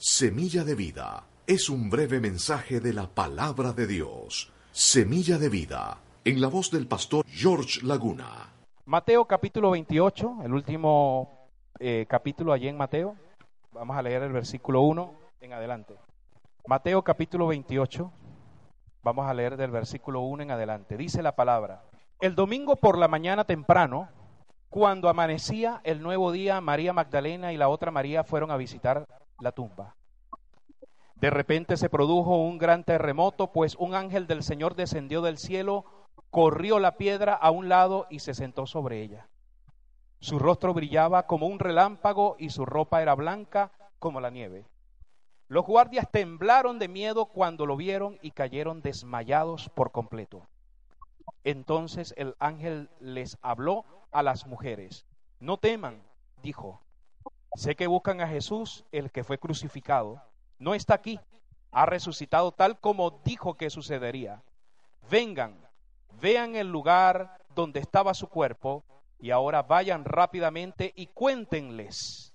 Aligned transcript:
Semilla 0.00 0.62
de 0.62 0.76
vida 0.76 1.24
es 1.44 1.68
un 1.68 1.90
breve 1.90 2.20
mensaje 2.20 2.78
de 2.78 2.92
la 2.92 3.08
palabra 3.08 3.72
de 3.72 3.88
Dios. 3.88 4.52
Semilla 4.70 5.38
de 5.38 5.48
vida 5.48 5.98
en 6.24 6.40
la 6.40 6.46
voz 6.46 6.70
del 6.70 6.86
pastor 6.86 7.26
George 7.26 7.84
Laguna. 7.84 8.48
Mateo 8.84 9.24
capítulo 9.24 9.72
28, 9.72 10.36
el 10.44 10.54
último 10.54 11.48
eh, 11.80 12.06
capítulo 12.08 12.52
allí 12.52 12.68
en 12.68 12.76
Mateo. 12.76 13.16
Vamos 13.72 13.96
a 13.96 14.02
leer 14.02 14.22
el 14.22 14.30
versículo 14.30 14.82
1 14.82 15.14
en 15.40 15.52
adelante. 15.52 15.96
Mateo 16.68 17.02
capítulo 17.02 17.48
28, 17.48 18.12
vamos 19.02 19.26
a 19.26 19.34
leer 19.34 19.56
del 19.56 19.72
versículo 19.72 20.20
1 20.20 20.44
en 20.44 20.52
adelante. 20.52 20.96
Dice 20.96 21.24
la 21.24 21.34
palabra, 21.34 21.82
el 22.20 22.36
domingo 22.36 22.76
por 22.76 22.98
la 22.98 23.08
mañana 23.08 23.42
temprano, 23.42 24.08
cuando 24.70 25.08
amanecía 25.08 25.80
el 25.82 26.04
nuevo 26.04 26.30
día, 26.30 26.60
María 26.60 26.92
Magdalena 26.92 27.52
y 27.52 27.56
la 27.56 27.68
otra 27.68 27.90
María 27.90 28.22
fueron 28.22 28.52
a 28.52 28.56
visitar 28.56 29.04
la 29.40 29.52
tumba. 29.52 29.94
De 31.16 31.30
repente 31.30 31.76
se 31.76 31.90
produjo 31.90 32.36
un 32.36 32.58
gran 32.58 32.84
terremoto, 32.84 33.52
pues 33.52 33.74
un 33.76 33.94
ángel 33.94 34.26
del 34.26 34.42
Señor 34.42 34.76
descendió 34.76 35.20
del 35.20 35.38
cielo, 35.38 35.84
corrió 36.30 36.78
la 36.78 36.96
piedra 36.96 37.34
a 37.34 37.50
un 37.50 37.68
lado 37.68 38.06
y 38.08 38.20
se 38.20 38.34
sentó 38.34 38.66
sobre 38.66 39.02
ella. 39.02 39.28
Su 40.20 40.38
rostro 40.38 40.74
brillaba 40.74 41.26
como 41.26 41.46
un 41.46 41.58
relámpago 41.58 42.36
y 42.38 42.50
su 42.50 42.64
ropa 42.64 43.02
era 43.02 43.14
blanca 43.14 43.72
como 43.98 44.20
la 44.20 44.30
nieve. 44.30 44.66
Los 45.48 45.64
guardias 45.64 46.08
temblaron 46.10 46.78
de 46.78 46.88
miedo 46.88 47.26
cuando 47.26 47.66
lo 47.66 47.76
vieron 47.76 48.18
y 48.20 48.32
cayeron 48.32 48.82
desmayados 48.82 49.70
por 49.70 49.92
completo. 49.92 50.46
Entonces 51.42 52.14
el 52.16 52.36
ángel 52.38 52.90
les 53.00 53.38
habló 53.42 53.84
a 54.12 54.22
las 54.22 54.46
mujeres. 54.46 55.06
No 55.40 55.56
teman, 55.56 56.02
dijo, 56.42 56.82
Sé 57.58 57.74
que 57.74 57.88
buscan 57.88 58.20
a 58.20 58.28
Jesús, 58.28 58.84
el 58.92 59.10
que 59.10 59.24
fue 59.24 59.36
crucificado. 59.36 60.22
No 60.60 60.76
está 60.76 60.94
aquí. 60.94 61.18
Ha 61.72 61.86
resucitado 61.86 62.52
tal 62.52 62.78
como 62.78 63.20
dijo 63.24 63.54
que 63.54 63.68
sucedería. 63.68 64.44
Vengan, 65.10 65.58
vean 66.20 66.54
el 66.54 66.68
lugar 66.68 67.36
donde 67.56 67.80
estaba 67.80 68.14
su 68.14 68.28
cuerpo 68.28 68.84
y 69.18 69.32
ahora 69.32 69.64
vayan 69.64 70.04
rápidamente 70.04 70.92
y 70.94 71.08
cuéntenles 71.08 72.32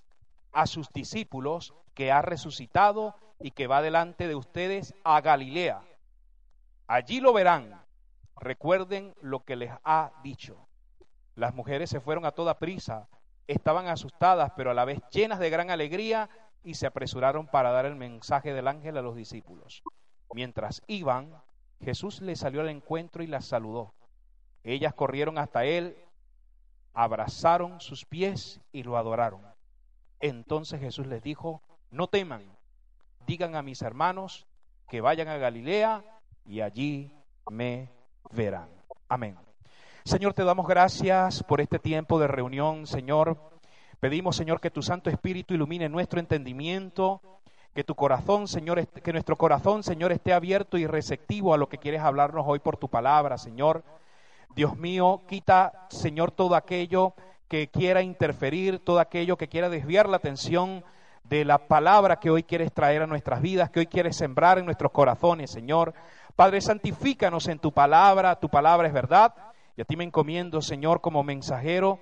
a 0.51 0.67
sus 0.67 0.91
discípulos 0.91 1.73
que 1.93 2.11
ha 2.11 2.21
resucitado 2.21 3.15
y 3.39 3.51
que 3.51 3.67
va 3.67 3.81
delante 3.81 4.27
de 4.27 4.35
ustedes 4.35 4.93
a 5.05 5.21
Galilea. 5.21 5.83
Allí 6.85 7.21
lo 7.21 7.31
verán. 7.31 7.81
Recuerden 8.35 9.15
lo 9.21 9.45
que 9.45 9.55
les 9.55 9.71
ha 9.85 10.11
dicho. 10.21 10.67
Las 11.35 11.55
mujeres 11.55 11.89
se 11.89 12.01
fueron 12.01 12.25
a 12.25 12.31
toda 12.31 12.59
prisa 12.59 13.07
estaban 13.47 13.87
asustadas, 13.87 14.51
pero 14.55 14.71
a 14.71 14.73
la 14.73 14.85
vez 14.85 14.99
llenas 15.11 15.39
de 15.39 15.49
gran 15.49 15.69
alegría, 15.69 16.29
y 16.63 16.75
se 16.75 16.87
apresuraron 16.87 17.47
para 17.47 17.71
dar 17.71 17.85
el 17.85 17.95
mensaje 17.95 18.53
del 18.53 18.67
ángel 18.67 18.97
a 18.97 19.01
los 19.01 19.15
discípulos. 19.15 19.83
Mientras 20.33 20.81
iban, 20.87 21.35
Jesús 21.81 22.21
les 22.21 22.39
salió 22.39 22.61
al 22.61 22.69
encuentro 22.69 23.21
y 23.21 23.27
las 23.27 23.45
saludó. 23.45 23.93
Ellas 24.63 24.93
corrieron 24.93 25.37
hasta 25.37 25.65
él, 25.65 25.97
abrazaron 26.93 27.81
sus 27.81 28.05
pies 28.05 28.61
y 28.71 28.83
lo 28.83 28.97
adoraron. 28.97 29.41
Entonces 30.21 30.79
Jesús 30.79 31.05
les 31.05 31.21
dijo, 31.21 31.61
no 31.91 32.07
teman, 32.07 32.43
digan 33.27 33.55
a 33.55 33.61
mis 33.61 33.81
hermanos 33.81 34.47
que 34.87 35.01
vayan 35.01 35.27
a 35.27 35.37
Galilea 35.37 36.03
y 36.45 36.61
allí 36.61 37.11
me 37.49 37.89
verán. 38.31 38.69
Amén. 39.09 39.37
Señor, 40.05 40.33
te 40.33 40.43
damos 40.43 40.67
gracias 40.67 41.43
por 41.43 41.61
este 41.61 41.79
tiempo 41.79 42.19
de 42.19 42.27
reunión, 42.27 42.87
Señor. 42.87 43.37
Pedimos, 44.01 44.35
Señor, 44.35 44.59
que 44.59 44.69
tu 44.69 44.81
Santo 44.81 45.09
Espíritu 45.09 45.53
ilumine 45.53 45.87
nuestro 45.87 46.19
entendimiento, 46.19 47.21
que 47.73 47.85
tu 47.85 47.95
corazón, 47.95 48.49
Señor, 48.49 48.85
que 48.85 49.13
nuestro 49.13 49.37
corazón, 49.37 49.81
Señor, 49.81 50.11
esté 50.11 50.33
abierto 50.33 50.77
y 50.77 50.87
receptivo 50.87 51.53
a 51.53 51.57
lo 51.57 51.69
que 51.69 51.77
quieres 51.77 52.01
hablarnos 52.01 52.43
hoy 52.45 52.59
por 52.59 52.75
tu 52.75 52.89
palabra, 52.89 53.37
Señor. 53.37 53.85
Dios 54.53 54.75
mío, 54.75 55.21
quita, 55.25 55.87
Señor, 55.89 56.31
todo 56.31 56.55
aquello 56.55 57.13
que 57.47 57.69
quiera 57.69 58.01
interferir, 58.01 58.79
todo 58.79 58.99
aquello 58.99 59.37
que 59.37 59.47
quiera 59.47 59.69
desviar 59.69 60.09
la 60.09 60.17
atención 60.17 60.83
de 61.23 61.45
la 61.45 61.59
palabra 61.59 62.19
que 62.19 62.29
hoy 62.29 62.43
quieres 62.43 62.73
traer 62.73 63.03
a 63.03 63.07
nuestras 63.07 63.41
vidas, 63.41 63.69
que 63.69 63.79
hoy 63.79 63.87
quieres 63.87 64.17
sembrar 64.17 64.57
en 64.59 64.65
nuestros 64.65 64.91
corazones, 64.91 65.49
Señor. 65.49 65.93
Padre, 66.35 66.59
santifícanos 66.59 67.47
en 67.47 67.59
tu 67.59 67.71
palabra, 67.71 68.37
tu 68.37 68.49
palabra 68.49 68.85
es 68.85 68.93
verdad 68.93 69.33
y 69.75 69.81
a 69.81 69.85
ti 69.85 69.95
me 69.95 70.03
encomiendo, 70.03 70.61
Señor, 70.61 71.01
como 71.01 71.23
mensajero. 71.23 71.99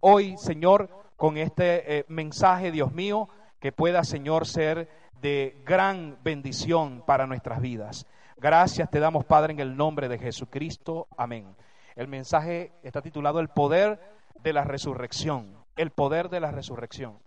Hoy, 0.00 0.36
Señor, 0.36 0.88
con 1.16 1.36
este 1.36 1.98
eh, 1.98 2.04
mensaje, 2.08 2.72
Dios 2.72 2.92
mío, 2.92 3.28
que 3.60 3.72
pueda, 3.72 4.04
Señor, 4.04 4.46
ser 4.46 4.88
de 5.20 5.62
gran 5.64 6.18
bendición 6.22 7.02
para 7.06 7.26
nuestras 7.26 7.60
vidas. 7.60 8.06
Gracias 8.36 8.90
te 8.90 9.00
damos, 9.00 9.24
Padre, 9.24 9.52
en 9.52 9.60
el 9.60 9.76
nombre 9.76 10.08
de 10.08 10.18
Jesucristo. 10.18 11.06
Amén. 11.16 11.54
El 11.96 12.08
mensaje 12.08 12.72
está 12.82 13.00
titulado 13.00 13.38
El 13.40 13.48
poder 13.48 14.00
de 14.42 14.52
la 14.52 14.64
resurrección. 14.64 15.56
El 15.76 15.90
poder 15.90 16.28
de 16.28 16.40
la 16.40 16.50
resurrección. 16.50 17.20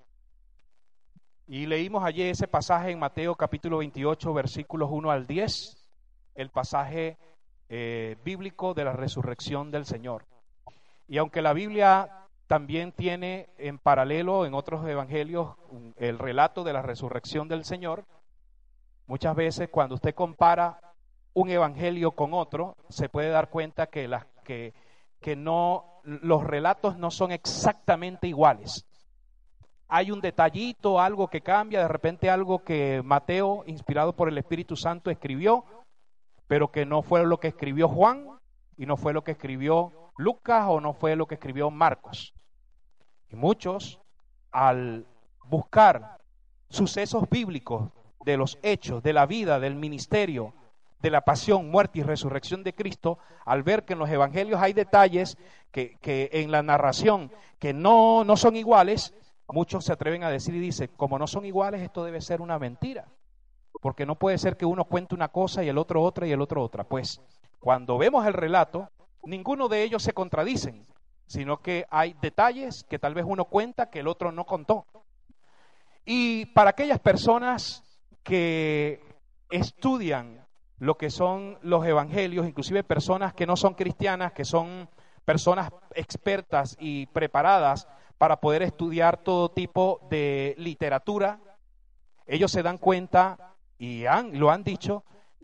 Y 1.47 1.65
leímos 1.65 2.03
allí 2.03 2.23
ese 2.23 2.47
pasaje 2.47 2.91
en 2.91 2.99
Mateo 2.99 3.35
capítulo 3.35 3.77
28, 3.77 4.33
versículos 4.33 4.89
1 4.91 5.09
al 5.09 5.25
10. 5.25 5.77
El 6.35 6.49
pasaje 6.49 7.17
eh, 7.69 8.15
bíblico 8.23 8.73
de 8.73 8.85
la 8.85 8.93
resurrección 8.93 9.71
del 9.71 9.85
Señor. 9.85 10.25
Y 11.07 11.17
aunque 11.17 11.41
la 11.41 11.53
Biblia 11.53 12.27
también 12.47 12.93
tiene 12.93 13.49
en 13.57 13.77
paralelo 13.77 14.45
en 14.45 14.53
otros 14.53 14.87
evangelios 14.87 15.55
el 15.97 16.17
relato 16.17 16.63
de 16.63 16.73
la 16.73 16.81
resurrección 16.81 17.47
del 17.47 17.65
Señor, 17.65 18.05
muchas 19.05 19.35
veces 19.35 19.69
cuando 19.69 19.95
usted 19.95 20.15
compara 20.15 20.79
un 21.33 21.49
evangelio 21.49 22.11
con 22.11 22.33
otro, 22.33 22.77
se 22.89 23.09
puede 23.09 23.29
dar 23.29 23.49
cuenta 23.49 23.87
que, 23.87 24.09
que 25.19 25.35
no, 25.35 26.01
los 26.03 26.43
relatos 26.43 26.97
no 26.97 27.11
son 27.11 27.31
exactamente 27.31 28.27
iguales. 28.27 28.85
Hay 29.89 30.11
un 30.11 30.19
detallito, 30.19 30.99
algo 30.99 31.27
que 31.29 31.41
cambia, 31.41 31.81
de 31.81 31.87
repente 31.87 32.29
algo 32.29 32.63
que 32.63 33.01
Mateo, 33.03 33.63
inspirado 33.67 34.13
por 34.13 34.29
el 34.29 34.37
Espíritu 34.37 34.75
Santo, 34.75 35.11
escribió, 35.11 35.63
pero 36.47 36.71
que 36.71 36.85
no 36.85 37.01
fue 37.01 37.25
lo 37.25 37.39
que 37.39 37.49
escribió 37.49 37.87
Juan 37.87 38.27
y 38.77 38.85
no 38.85 38.97
fue 38.97 39.13
lo 39.13 39.23
que 39.23 39.31
escribió 39.31 40.11
Lucas 40.17 40.65
o 40.67 40.81
no 40.81 40.93
fue 40.93 41.15
lo 41.15 41.27
que 41.27 41.35
escribió 41.35 41.69
Marcos. 41.69 42.33
Y 43.29 43.35
muchos, 43.35 43.99
al 44.51 45.05
buscar 45.45 46.17
sucesos 46.69 47.29
bíblicos 47.29 47.91
de 48.25 48.37
los 48.37 48.57
hechos, 48.61 49.03
de 49.03 49.13
la 49.13 49.25
vida, 49.25 49.59
del 49.59 49.75
ministerio, 49.75 50.53
de 51.01 51.11
la 51.11 51.21
pasión, 51.21 51.69
muerte 51.69 51.99
y 51.99 52.03
resurrección 52.03 52.63
de 52.63 52.73
Cristo, 52.73 53.19
al 53.45 53.63
ver 53.63 53.85
que 53.85 53.93
en 53.93 53.99
los 53.99 54.09
evangelios 54.09 54.61
hay 54.61 54.73
detalles 54.73 55.37
que, 55.71 55.97
que 56.01 56.29
en 56.33 56.51
la 56.51 56.63
narración 56.63 57.31
que 57.59 57.73
no, 57.73 58.23
no 58.23 58.35
son 58.37 58.55
iguales, 58.55 59.13
muchos 59.47 59.85
se 59.85 59.93
atreven 59.93 60.23
a 60.23 60.29
decir 60.29 60.55
y 60.55 60.59
dicen, 60.59 60.89
como 60.97 61.19
no 61.19 61.27
son 61.27 61.45
iguales, 61.45 61.81
esto 61.81 62.03
debe 62.03 62.21
ser 62.21 62.41
una 62.41 62.59
mentira. 62.59 63.07
Porque 63.81 64.05
no 64.05 64.15
puede 64.15 64.37
ser 64.37 64.57
que 64.57 64.65
uno 64.65 64.85
cuente 64.85 65.15
una 65.15 65.29
cosa 65.29 65.63
y 65.63 65.69
el 65.69 65.77
otro 65.77 66.01
otra 66.01 66.27
y 66.27 66.31
el 66.31 66.41
otro 66.41 66.63
otra. 66.63 66.83
Pues 66.83 67.21
cuando 67.59 67.97
vemos 67.97 68.25
el 68.25 68.33
relato, 68.33 68.89
ninguno 69.23 69.67
de 69.67 69.83
ellos 69.83 70.03
se 70.03 70.13
contradicen, 70.13 70.85
sino 71.25 71.61
que 71.61 71.85
hay 71.89 72.15
detalles 72.21 72.83
que 72.89 72.99
tal 72.99 73.13
vez 73.13 73.25
uno 73.27 73.45
cuenta 73.45 73.89
que 73.89 73.99
el 73.99 74.07
otro 74.07 74.31
no 74.31 74.45
contó. 74.45 74.85
Y 76.05 76.45
para 76.47 76.69
aquellas 76.69 76.99
personas 76.99 77.83
que 78.23 79.01
estudian 79.49 80.45
lo 80.79 80.97
que 80.97 81.09
son 81.09 81.57
los 81.61 81.85
evangelios, 81.85 82.47
inclusive 82.47 82.83
personas 82.83 83.33
que 83.33 83.45
no 83.45 83.57
son 83.57 83.73
cristianas, 83.73 84.31
que 84.31 84.45
son 84.45 84.89
personas 85.25 85.71
expertas 85.93 86.77
y 86.79 87.07
preparadas 87.07 87.87
para 88.17 88.39
poder 88.39 88.61
estudiar 88.63 89.17
todo 89.17 89.49
tipo 89.49 89.99
de 90.09 90.55
literatura, 90.57 91.39
ellos 92.25 92.51
se 92.51 92.63
dan 92.63 92.77
cuenta 92.77 93.55
y 93.77 94.05
han, 94.05 94.39
lo 94.39 94.49
han 94.51 94.63
dicho, 94.63 95.03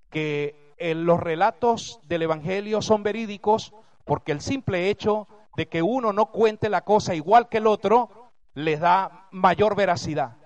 que 0.09 0.74
los 0.80 1.19
relatos 1.19 2.00
del 2.07 2.24
Evangelio 2.24 2.81
son 2.81 3.03
verídicos 3.03 3.74
porque 4.06 4.31
el 4.31 4.41
simple 4.41 4.89
hecho 4.89 5.27
de 5.56 5.68
que 5.68 5.81
uno 5.81 6.13
no 6.13 6.27
cuente 6.27 6.69
la 6.69 6.83
cosa 6.83 7.15
igual 7.15 7.47
que 7.47 7.57
el 7.57 7.68
otro 7.68 8.31
les 8.53 8.80
da 8.80 9.27
mayor 9.31 9.75
veracidad. 9.75 10.38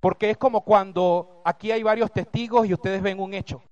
Porque 0.00 0.30
es 0.30 0.36
como 0.36 0.62
cuando 0.62 1.42
aquí 1.44 1.72
hay 1.72 1.82
varios 1.82 2.12
testigos 2.12 2.66
y 2.66 2.72
ustedes 2.72 3.02
ven 3.02 3.20
un 3.20 3.34
hecho. 3.34 3.62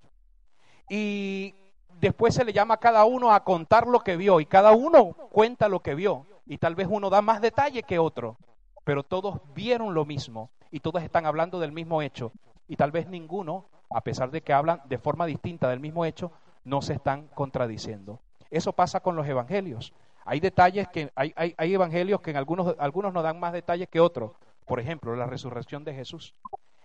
Y 0.89 1.55
después 2.01 2.35
se 2.35 2.45
le 2.45 2.53
llama 2.53 2.75
a 2.75 2.81
cada 2.81 3.05
uno 3.05 3.33
a 3.33 3.45
contar 3.45 3.87
lo 3.87 4.01
que 4.01 4.17
vio 4.17 4.41
y 4.41 4.47
cada 4.47 4.73
uno 4.73 5.15
cuenta 5.31 5.69
lo 5.69 5.81
que 5.81 5.95
vio. 5.95 6.27
Y 6.47 6.59
tal 6.59 6.75
vez 6.75 6.89
uno 6.91 7.11
da 7.11 7.23
más 7.23 7.41
detalle 7.41 7.83
que 7.85 7.99
otro, 7.99 8.39
pero 8.85 9.03
todos 9.03 9.41
vieron 9.55 9.95
lo 9.95 10.05
mismo 10.05 10.51
y 10.71 10.81
todos 10.81 11.03
están 11.03 11.27
hablando 11.27 11.59
del 11.59 11.73
mismo 11.73 12.03
hecho 12.03 12.33
y 12.69 12.77
tal 12.77 12.91
vez 12.91 13.09
ninguno, 13.09 13.67
a 13.91 14.01
pesar 14.01 14.31
de 14.31 14.43
que 14.43 14.53
hablan 14.53 14.83
de 14.87 14.99
forma 14.99 15.27
distinta 15.27 15.69
del 15.69 15.81
mismo 15.81 16.05
hecho, 16.05 16.33
no 16.65 16.83
se 16.83 16.95
están 16.95 17.29
contradiciendo. 17.29 18.21
Eso 18.51 18.73
pasa 18.73 19.01
con 19.01 19.17
los 19.17 19.27
evangelios. 19.27 19.93
Hay 20.25 20.41
detalles 20.41 20.89
que 20.89 21.11
hay, 21.15 21.33
evangelios 21.59 22.21
que 22.21 22.31
en 22.31 22.37
algunos 22.37 22.75
algunos 22.79 23.13
nos 23.13 23.23
dan 23.23 23.39
más 23.39 23.53
detalles 23.53 23.89
que 23.89 24.01
otros. 24.01 24.33
Por 24.65 24.81
ejemplo, 24.81 25.15
la 25.15 25.27
resurrección 25.27 25.85
de 25.85 25.95
Jesús. 25.95 26.35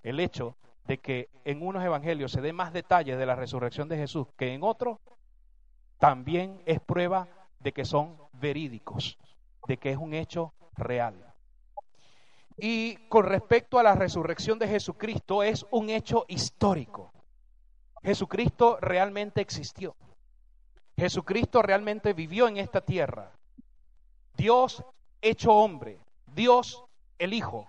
el 0.04 0.20
hecho 0.20 0.56
de 0.88 0.98
que 0.98 1.30
en 1.46 1.66
unos 1.66 1.84
evangelios 1.84 2.32
se 2.32 2.42
dé 2.42 2.54
más 2.54 2.74
detalles 2.74 3.18
de 3.18 3.26
la 3.26 3.36
resurrección 3.36 3.88
de 3.88 3.98
Jesús 3.98 4.28
que 4.38 4.54
en 4.54 4.64
otros, 4.64 4.98
también 6.00 6.62
es 6.66 6.80
prueba 6.80 7.28
de 7.60 7.72
que 7.72 7.86
son 7.86 8.18
verídicos, 8.34 9.18
de 9.68 9.78
que 9.78 9.92
es 9.92 9.98
un 9.98 10.14
hecho 10.14 10.54
real. 10.76 11.31
Y 12.64 12.96
con 13.10 13.26
respecto 13.26 13.80
a 13.80 13.84
la 13.84 13.96
resurrección 13.96 14.60
de 14.60 14.68
Jesucristo, 14.68 15.42
es 15.42 15.66
un 15.72 15.90
hecho 15.90 16.26
histórico. 16.28 17.12
Jesucristo 18.04 18.78
realmente 18.80 19.42
existió. 19.42 19.96
Jesucristo 20.96 21.64
realmente 21.64 22.14
vivió 22.14 22.48
en 22.48 22.58
esta 22.58 22.82
tierra. 22.82 23.32
Dios 24.36 24.86
hecho 25.24 25.52
hombre, 25.56 25.98
Dios 26.36 26.84
el 27.18 27.34
Hijo, 27.34 27.68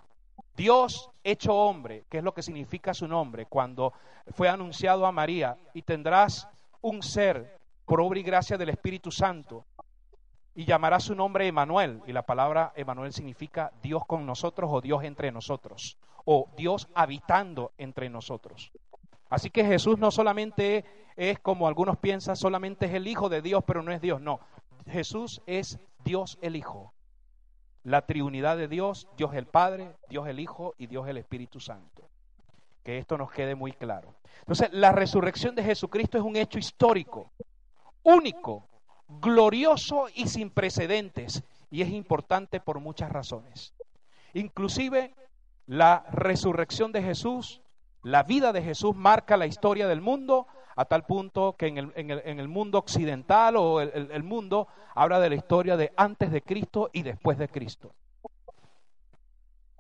Dios 0.54 1.10
hecho 1.24 1.54
hombre, 1.54 2.04
que 2.10 2.18
es 2.18 2.24
lo 2.24 2.34
que 2.34 2.42
significa 2.42 2.92
su 2.92 3.08
nombre, 3.08 3.46
cuando 3.46 3.94
fue 4.34 4.50
anunciado 4.50 5.06
a 5.06 5.12
María, 5.12 5.56
y 5.72 5.80
tendrás 5.80 6.46
un 6.82 7.02
ser 7.02 7.58
por 7.86 8.02
obra 8.02 8.18
y 8.18 8.22
gracia 8.22 8.58
del 8.58 8.68
Espíritu 8.68 9.10
Santo, 9.10 9.64
y 10.54 10.64
llamará 10.64 11.00
su 11.00 11.14
nombre 11.14 11.46
Emanuel, 11.46 12.02
y 12.06 12.12
la 12.12 12.22
palabra 12.22 12.72
Emanuel 12.76 13.12
significa 13.12 13.72
Dios 13.82 14.04
con 14.06 14.26
nosotros 14.26 14.70
o 14.72 14.80
Dios 14.80 15.02
entre 15.04 15.32
nosotros, 15.32 15.96
o 16.24 16.48
Dios 16.56 16.88
habitando 16.94 17.72
entre 17.78 18.10
nosotros. 18.10 18.70
Así 19.30 19.50
que 19.50 19.64
Jesús 19.64 19.98
no 19.98 20.10
solamente 20.10 20.84
es, 21.16 21.38
como 21.38 21.66
algunos 21.66 21.96
piensan, 21.96 22.36
solamente 22.36 22.86
es 22.86 22.94
el 22.94 23.08
Hijo 23.08 23.30
de 23.30 23.40
Dios, 23.40 23.64
pero 23.66 23.82
no 23.82 23.90
es 23.92 24.00
Dios, 24.00 24.20
no. 24.20 24.40
Jesús 24.86 25.40
es 25.46 25.78
Dios 26.04 26.38
el 26.42 26.54
Hijo. 26.54 26.92
La 27.82 28.06
triunidad 28.06 28.58
de 28.58 28.68
Dios, 28.68 29.08
Dios 29.16 29.34
el 29.34 29.46
Padre, 29.46 29.96
Dios 30.08 30.28
el 30.28 30.38
Hijo 30.38 30.74
y 30.76 30.86
Dios 30.86 31.08
el 31.08 31.16
Espíritu 31.16 31.60
Santo. 31.60 32.08
Que 32.84 32.98
esto 32.98 33.16
nos 33.16 33.32
quede 33.32 33.54
muy 33.54 33.72
claro. 33.72 34.14
Entonces, 34.40 34.68
la 34.72 34.92
resurrección 34.92 35.54
de 35.54 35.62
Jesucristo 35.62 36.18
es 36.18 36.24
un 36.24 36.36
hecho 36.36 36.58
histórico, 36.58 37.30
único, 38.02 38.68
glorioso 39.20 40.06
y 40.14 40.28
sin 40.28 40.50
precedentes. 40.50 41.42
Y 41.70 41.82
es 41.82 41.90
importante 41.90 42.60
por 42.60 42.80
muchas 42.80 43.10
razones. 43.10 43.74
Inclusive 44.34 45.14
la 45.66 46.04
resurrección 46.10 46.92
de 46.92 47.02
Jesús, 47.02 47.62
la 48.02 48.22
vida 48.22 48.52
de 48.52 48.62
Jesús 48.62 48.94
marca 48.94 49.36
la 49.36 49.46
historia 49.46 49.88
del 49.88 50.00
mundo 50.00 50.46
a 50.74 50.84
tal 50.86 51.04
punto 51.04 51.54
que 51.56 51.66
en 51.66 51.78
el, 51.78 51.92
en 51.94 52.40
el, 52.40 52.48
mundo 52.48 52.78
occidental 52.78 53.56
o 53.56 53.80
el, 53.80 54.10
el 54.10 54.22
mundo 54.22 54.68
habla 54.94 55.20
de 55.20 55.28
la 55.28 55.34
historia 55.34 55.76
de 55.76 55.92
antes 55.96 56.30
de 56.32 56.42
Cristo 56.42 56.90
y 56.92 57.02
después 57.02 57.38
de 57.38 57.48
Cristo. 57.48 57.94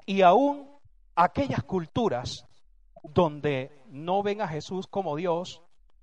Y 0.04 0.22
aún 0.22 0.68
aquellas 1.14 1.62
culturas 1.62 2.46
donde 3.02 3.82
no 3.88 4.22
ven 4.22 4.40
a 4.40 4.48
Jesús 4.48 4.86
como 4.86 5.16
Dios, 5.16 5.62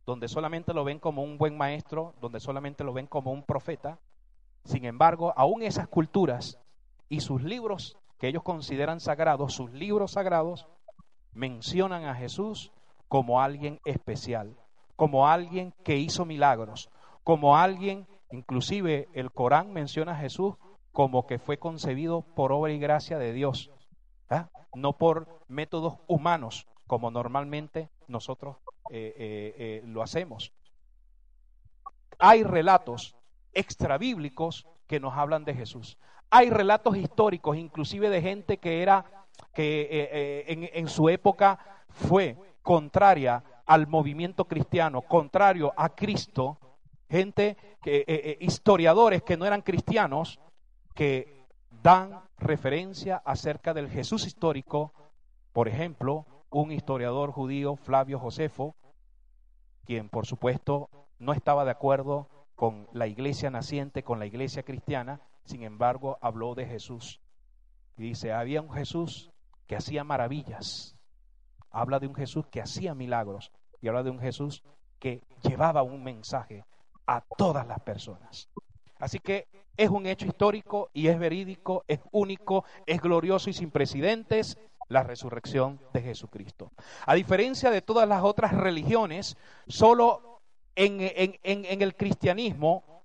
donde 0.10 0.28
solamente 0.28 0.74
lo 0.74 0.84
ven 0.84 0.98
como 0.98 1.22
un 1.22 1.38
buen 1.38 1.56
maestro, 1.56 2.16
donde 2.20 2.40
solamente 2.40 2.84
lo 2.84 2.94
ven 2.94 3.06
como 3.06 3.32
un 3.32 3.44
profeta. 3.44 4.00
Sin 4.64 4.86
embargo, 4.86 5.34
aún 5.38 5.62
esas 5.62 5.88
culturas 5.88 6.58
y 7.10 7.20
sus 7.20 7.44
libros 7.44 7.96
que 8.18 8.28
ellos 8.28 8.42
consideran 8.42 9.00
sagrados, 9.02 9.54
sus 9.54 9.72
libros 9.72 10.14
sagrados, 10.14 10.66
mencionan 11.32 12.06
a 12.06 12.16
Jesús 12.16 12.72
como 13.08 13.40
alguien 13.40 13.82
especial, 13.86 14.58
como 14.96 15.28
alguien 15.28 15.76
que 15.84 15.98
hizo 15.98 16.26
milagros, 16.26 16.90
como 17.24 17.56
alguien, 17.56 18.08
inclusive 18.32 19.10
el 19.14 19.32
Corán 19.32 19.72
menciona 19.74 20.14
a 20.14 20.20
Jesús 20.20 20.56
como 20.92 21.28
que 21.28 21.38
fue 21.38 21.60
concebido 21.60 22.24
por 22.24 22.52
obra 22.52 22.74
y 22.74 22.80
gracia 22.80 23.20
de 23.20 23.32
Dios, 23.32 23.70
¿ah? 24.32 24.50
no 24.74 24.94
por 24.94 25.28
métodos 25.48 26.00
humanos, 26.08 26.66
como 26.88 27.12
normalmente 27.12 27.92
nosotros 28.08 28.58
eh, 28.90 29.14
eh, 29.18 29.56
eh, 29.58 29.82
lo 29.86 30.02
hacemos. 30.02 30.52
Hay 32.18 32.44
relatos 32.44 33.16
extrabíblicos 33.54 34.68
que 34.88 35.00
nos 35.00 35.14
hablan 35.14 35.46
de 35.46 35.54
Jesús. 35.54 35.98
Hay 36.30 36.50
relatos 36.50 36.98
históricos, 36.98 37.58
inclusive 37.58 38.10
de 38.10 38.22
gente 38.22 38.58
que 38.58 38.82
era, 38.82 39.06
que 39.54 40.46
en, 40.74 40.88
su 40.88 41.10
época 41.10 41.84
fue 41.90 42.36
contraria 42.62 43.44
al 43.66 43.88
movimiento 43.88 44.46
cristiano, 44.46 45.02
contrario 45.02 45.74
a 45.78 45.90
Cristo, 45.90 46.60
gente 47.10 47.58
que 47.82 48.38
historiadores 48.42 49.24
que 49.24 49.38
no 49.38 49.46
eran 49.46 49.62
cristianos 49.62 50.40
que 50.94 51.48
dan 51.82 52.22
referencia 52.38 53.22
acerca 53.26 53.74
del 53.74 53.90
Jesús 53.90 54.28
histórico, 54.28 54.94
por 55.54 55.68
ejemplo, 55.68 56.26
un 56.50 56.72
historiador 56.72 57.32
judío, 57.32 57.76
Flavio 57.76 58.20
Josefo, 58.20 58.76
quien 59.86 60.10
por 60.10 60.26
supuesto 60.26 60.90
no 61.20 61.34
estaba 61.34 61.66
de 61.66 61.72
acuerdo 61.72 62.30
con 62.56 62.88
la 62.94 63.08
iglesia 63.08 63.50
naciente, 63.50 64.04
con 64.04 64.20
la 64.20 64.26
iglesia 64.26 64.64
cristiana, 64.64 65.22
sin 65.46 65.64
embargo 65.64 66.18
habló 66.22 66.56
de 66.56 66.66
Jesús. 66.66 67.22
Y 67.98 68.04
dice, 68.04 68.34
había 68.34 68.62
un 68.62 68.72
Jesús 68.72 69.32
que 69.68 69.76
hacía 69.76 70.04
maravillas. 70.04 70.96
Habla 71.72 72.00
de 72.00 72.08
un 72.08 72.16
Jesús 72.16 72.46
que 72.48 72.62
hacía 72.62 72.96
milagros 72.96 73.52
y 73.82 73.88
habla 73.88 74.04
de 74.04 74.10
un 74.10 74.20
Jesús 74.20 74.64
que 75.00 75.24
llevaba 75.44 75.84
un 75.84 76.04
mensaje 76.04 76.66
a 77.06 77.22
todas 77.22 77.68
las 77.68 77.80
personas. 77.80 78.50
Así 78.98 79.20
que 79.20 79.48
es 79.78 79.90
un 79.90 80.06
hecho 80.06 80.26
histórico 80.26 80.90
y 80.94 81.08
es 81.08 81.18
verídico, 81.18 81.86
es 81.88 82.00
único, 82.12 82.66
es 82.86 83.02
glorioso 83.02 83.50
y 83.50 83.54
sin 83.54 83.72
precedentes 83.72 84.58
la 84.90 85.04
resurrección 85.04 85.80
de 85.94 86.02
Jesucristo. 86.02 86.72
A 87.06 87.14
diferencia 87.14 87.70
de 87.70 87.82
todas 87.82 88.08
las 88.10 88.24
otras 88.24 88.54
religiones, 88.54 89.38
solo 89.68 90.42
en, 90.76 91.82
el 91.82 91.96
cristianismo 91.96 93.04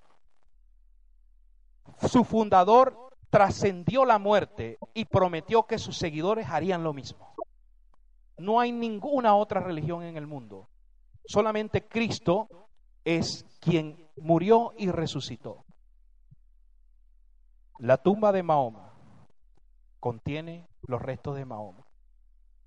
su 2.09 2.25
fundador 2.25 3.11
trascendió 3.31 4.05
la 4.05 4.19
muerte 4.19 4.79
y 4.95 5.05
prometió 5.05 5.65
que 5.65 5.79
sus 5.79 5.97
seguidores 5.97 6.49
harían 6.49 6.83
lo 6.83 6.93
mismo. 6.93 7.35
No 8.39 8.61
hay 8.61 8.73
ninguna 8.73 9.37
otra 9.37 9.61
religión 9.61 10.03
en 10.03 10.17
el 10.17 10.27
mundo. 10.27 10.69
Solamente 11.27 11.87
Cristo 11.87 12.49
es 13.05 13.45
quien 13.61 14.09
murió 14.17 14.73
y 14.77 14.91
resucitó. 14.91 15.65
La 17.79 17.99
tumba 17.99 18.33
de 18.33 18.43
Mahoma 18.43 18.93
contiene 20.01 20.67
los 20.87 21.01
restos 21.03 21.37
de 21.37 21.45
Mahoma. 21.45 21.85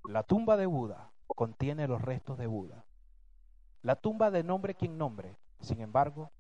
La 0.04 0.24
tumba 0.24 0.58
de 0.58 0.66
Buda 0.66 1.12
contiene 1.28 1.88
los 1.88 2.02
restos 2.02 2.38
de 2.38 2.48
Buda. 2.48 2.86
La 3.82 3.96
tumba 3.96 4.32
de 4.32 4.44
nombre 4.44 4.76
quien 4.76 4.98
nombre, 4.98 5.36
sin 5.60 5.82
embargo, 5.82 6.32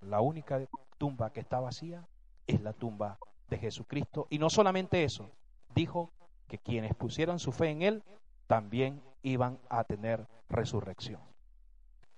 la 0.00 0.20
única 0.20 0.60
tumba 0.96 1.30
que 1.32 1.40
está 1.40 1.60
vacía 1.60 2.06
es 2.46 2.60
la 2.60 2.72
tumba 2.72 3.18
de 3.48 3.58
Jesucristo. 3.58 4.26
Y 4.30 4.38
no 4.38 4.50
solamente 4.50 5.04
eso, 5.04 5.30
dijo 5.74 6.12
que 6.46 6.58
quienes 6.58 6.94
pusieran 6.94 7.38
su 7.38 7.52
fe 7.52 7.70
en 7.70 7.82
Él 7.82 8.02
también 8.46 9.02
iban 9.22 9.58
a 9.68 9.84
tener 9.84 10.26
resurrección. 10.48 11.20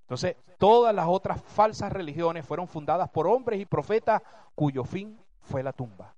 Entonces, 0.03 0.37
todas 0.59 0.95
las 0.95 1.07
otras 1.09 1.41
falsas 1.41 1.93
religiones 1.93 2.45
fueron 2.45 2.67
fundadas 2.67 3.09
por 3.11 3.27
hombres 3.27 3.61
y 3.61 3.65
profetas 3.65 4.23
cuyo 4.55 4.85
fin 4.85 5.19
fue 5.41 5.63
la 5.63 5.73
tumba. 5.73 6.15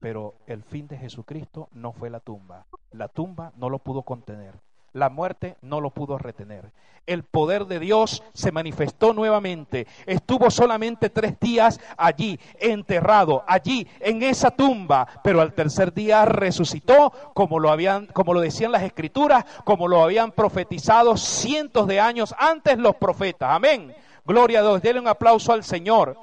Pero 0.00 0.34
el 0.46 0.62
fin 0.62 0.88
de 0.88 0.96
Jesucristo 0.96 1.68
no 1.72 1.92
fue 1.92 2.10
la 2.10 2.20
tumba. 2.20 2.66
La 2.92 3.08
tumba 3.08 3.52
no 3.56 3.68
lo 3.68 3.78
pudo 3.78 4.02
contener. 4.02 4.54
La 4.92 5.08
muerte 5.08 5.56
no 5.62 5.80
lo 5.80 5.90
pudo 5.90 6.18
retener. 6.18 6.72
El 7.06 7.22
poder 7.22 7.66
de 7.66 7.78
Dios 7.78 8.22
se 8.32 8.50
manifestó 8.50 9.12
nuevamente. 9.12 9.86
Estuvo 10.06 10.50
solamente 10.50 11.10
tres 11.10 11.38
días 11.38 11.80
allí, 11.96 12.38
enterrado, 12.58 13.44
allí, 13.46 13.86
en 14.00 14.22
esa 14.22 14.50
tumba. 14.50 15.06
Pero 15.22 15.40
al 15.40 15.52
tercer 15.52 15.92
día 15.92 16.24
resucitó, 16.24 17.12
como 17.34 17.58
lo 17.58 17.70
habían, 17.70 18.06
como 18.06 18.34
lo 18.34 18.40
decían 18.40 18.72
las 18.72 18.82
escrituras, 18.82 19.44
como 19.64 19.86
lo 19.86 20.02
habían 20.02 20.32
profetizado 20.32 21.16
cientos 21.16 21.86
de 21.86 22.00
años 22.00 22.34
antes 22.38 22.78
los 22.78 22.96
profetas. 22.96 23.50
Amén. 23.50 23.94
Gloria 24.24 24.60
a 24.60 24.62
Dios. 24.62 24.82
Denle 24.82 25.00
un 25.00 25.08
aplauso 25.08 25.52
al 25.52 25.62
Señor 25.62 26.16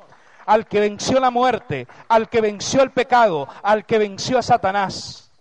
al 0.47 0.65
que 0.65 0.79
venció 0.79 1.19
la 1.19 1.29
muerte, 1.29 1.87
al 2.07 2.29
que 2.29 2.41
venció 2.41 2.81
el 2.81 2.91
pecado, 2.91 3.47
al 3.61 3.85
que 3.85 3.99
venció 3.99 4.39
a 4.39 4.41
Satanás. 4.41 5.31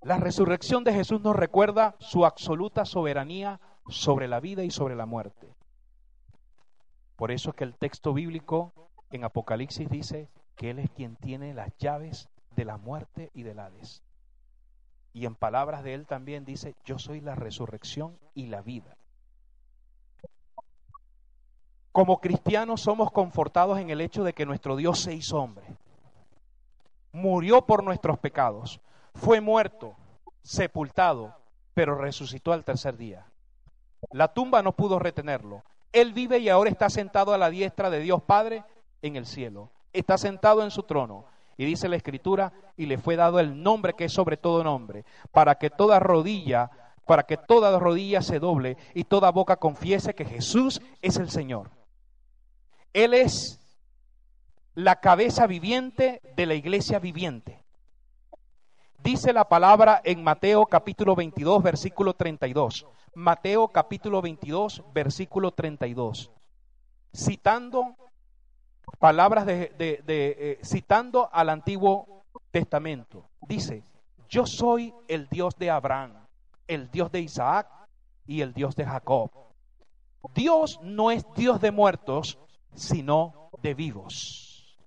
La 0.00 0.16
resurrección 0.16 0.82
de 0.82 0.94
Jesús 0.94 1.20
nos 1.20 1.36
recuerda 1.36 1.94
su 2.00 2.24
absoluta 2.24 2.84
soberanía 2.84 3.60
sobre 3.86 4.26
la 4.28 4.40
vida 4.40 4.64
y 4.64 4.70
sobre 4.70 4.96
la 4.96 5.06
muerte. 5.06 5.54
Por 7.16 7.30
eso 7.30 7.50
es 7.50 7.56
que 7.56 7.64
el 7.64 7.76
texto 7.76 8.14
bíblico 8.14 8.72
en 9.10 9.24
Apocalipsis 9.24 9.88
dice 9.88 10.28
que 10.56 10.70
Él 10.70 10.78
es 10.78 10.90
quien 10.90 11.16
tiene 11.16 11.52
las 11.52 11.76
llaves 11.76 12.30
de 12.56 12.64
la 12.64 12.78
muerte 12.78 13.30
y 13.34 13.42
del 13.42 13.58
Hades. 13.58 14.02
Y 15.12 15.26
en 15.26 15.34
palabras 15.34 15.84
de 15.84 15.92
Él 15.92 16.06
también 16.06 16.46
dice, 16.46 16.74
yo 16.86 16.98
soy 16.98 17.20
la 17.20 17.34
resurrección 17.34 18.18
y 18.34 18.46
la 18.46 18.62
vida. 18.62 18.96
Como 21.92 22.20
cristianos 22.20 22.80
somos 22.80 23.12
confortados 23.12 23.78
en 23.78 23.90
el 23.90 24.00
hecho 24.00 24.24
de 24.24 24.32
que 24.32 24.46
nuestro 24.46 24.76
Dios 24.76 24.98
se 24.98 25.14
hizo 25.14 25.36
hombre. 25.36 25.66
Murió 27.12 27.66
por 27.66 27.84
nuestros 27.84 28.18
pecados. 28.18 28.80
Fue 29.14 29.40
muerto. 29.40 29.94
sepultado, 30.42 31.36
pero 31.74 31.94
resucitó 31.94 32.52
al 32.52 32.64
tercer 32.64 32.96
día. 32.96 33.26
La 34.10 34.34
tumba 34.34 34.60
no 34.62 34.72
pudo 34.72 34.98
retenerlo. 34.98 35.62
Él 35.92 36.12
vive 36.12 36.38
y 36.38 36.48
ahora 36.48 36.70
está 36.70 36.90
sentado 36.90 37.32
a 37.32 37.38
la 37.38 37.48
diestra 37.48 37.90
de 37.90 38.00
Dios 38.00 38.22
Padre 38.22 38.64
en 39.02 39.14
el 39.14 39.26
cielo. 39.26 39.70
Está 39.92 40.18
sentado 40.18 40.64
en 40.64 40.72
su 40.72 40.82
trono. 40.82 41.26
Y 41.56 41.64
dice 41.64 41.88
la 41.88 41.96
escritura, 41.96 42.52
y 42.76 42.86
le 42.86 42.98
fue 42.98 43.14
dado 43.14 43.38
el 43.38 43.62
nombre 43.62 43.92
que 43.92 44.06
es 44.06 44.12
sobre 44.12 44.36
todo 44.36 44.64
nombre, 44.64 45.04
para 45.30 45.56
que 45.56 45.70
toda 45.70 46.00
rodilla, 46.00 46.70
para 47.06 47.24
que 47.24 47.36
toda 47.36 47.78
rodilla 47.78 48.22
se 48.22 48.40
doble 48.40 48.78
y 48.94 49.04
toda 49.04 49.30
boca 49.30 49.56
confiese 49.56 50.14
que 50.14 50.24
Jesús 50.24 50.80
es 51.02 51.18
el 51.18 51.30
Señor. 51.30 51.70
Él 52.92 53.14
es 53.14 53.58
la 54.74 55.00
cabeza 55.00 55.46
viviente 55.46 56.20
de 56.36 56.46
la 56.46 56.54
iglesia 56.54 56.98
viviente. 56.98 57.58
Dice 59.02 59.32
la 59.32 59.48
palabra 59.48 60.00
en 60.04 60.22
Mateo 60.22 60.66
capítulo 60.66 61.16
22, 61.16 61.62
versículo 61.62 62.14
32. 62.14 62.86
Mateo 63.14 63.68
capítulo 63.68 64.22
22, 64.22 64.82
versículo 64.92 65.52
32. 65.52 66.30
Citando 67.14 67.96
palabras 68.98 69.46
de, 69.46 69.72
eh, 69.78 70.58
citando 70.62 71.28
al 71.32 71.48
Antiguo 71.48 72.24
Testamento. 72.50 73.24
Dice, 73.40 73.82
yo 74.28 74.46
soy 74.46 74.94
el 75.08 75.28
Dios 75.28 75.56
de 75.56 75.70
Abraham, 75.70 76.12
el 76.68 76.90
Dios 76.90 77.10
de 77.10 77.20
Isaac 77.20 77.68
y 78.26 78.40
el 78.42 78.54
Dios 78.54 78.76
de 78.76 78.84
Jacob. 78.84 79.30
Dios 80.34 80.78
no 80.82 81.10
es 81.10 81.26
Dios 81.34 81.60
de 81.60 81.72
muertos, 81.72 82.38
sino 82.74 83.50
de 83.62 83.74
vivos. 83.74 84.78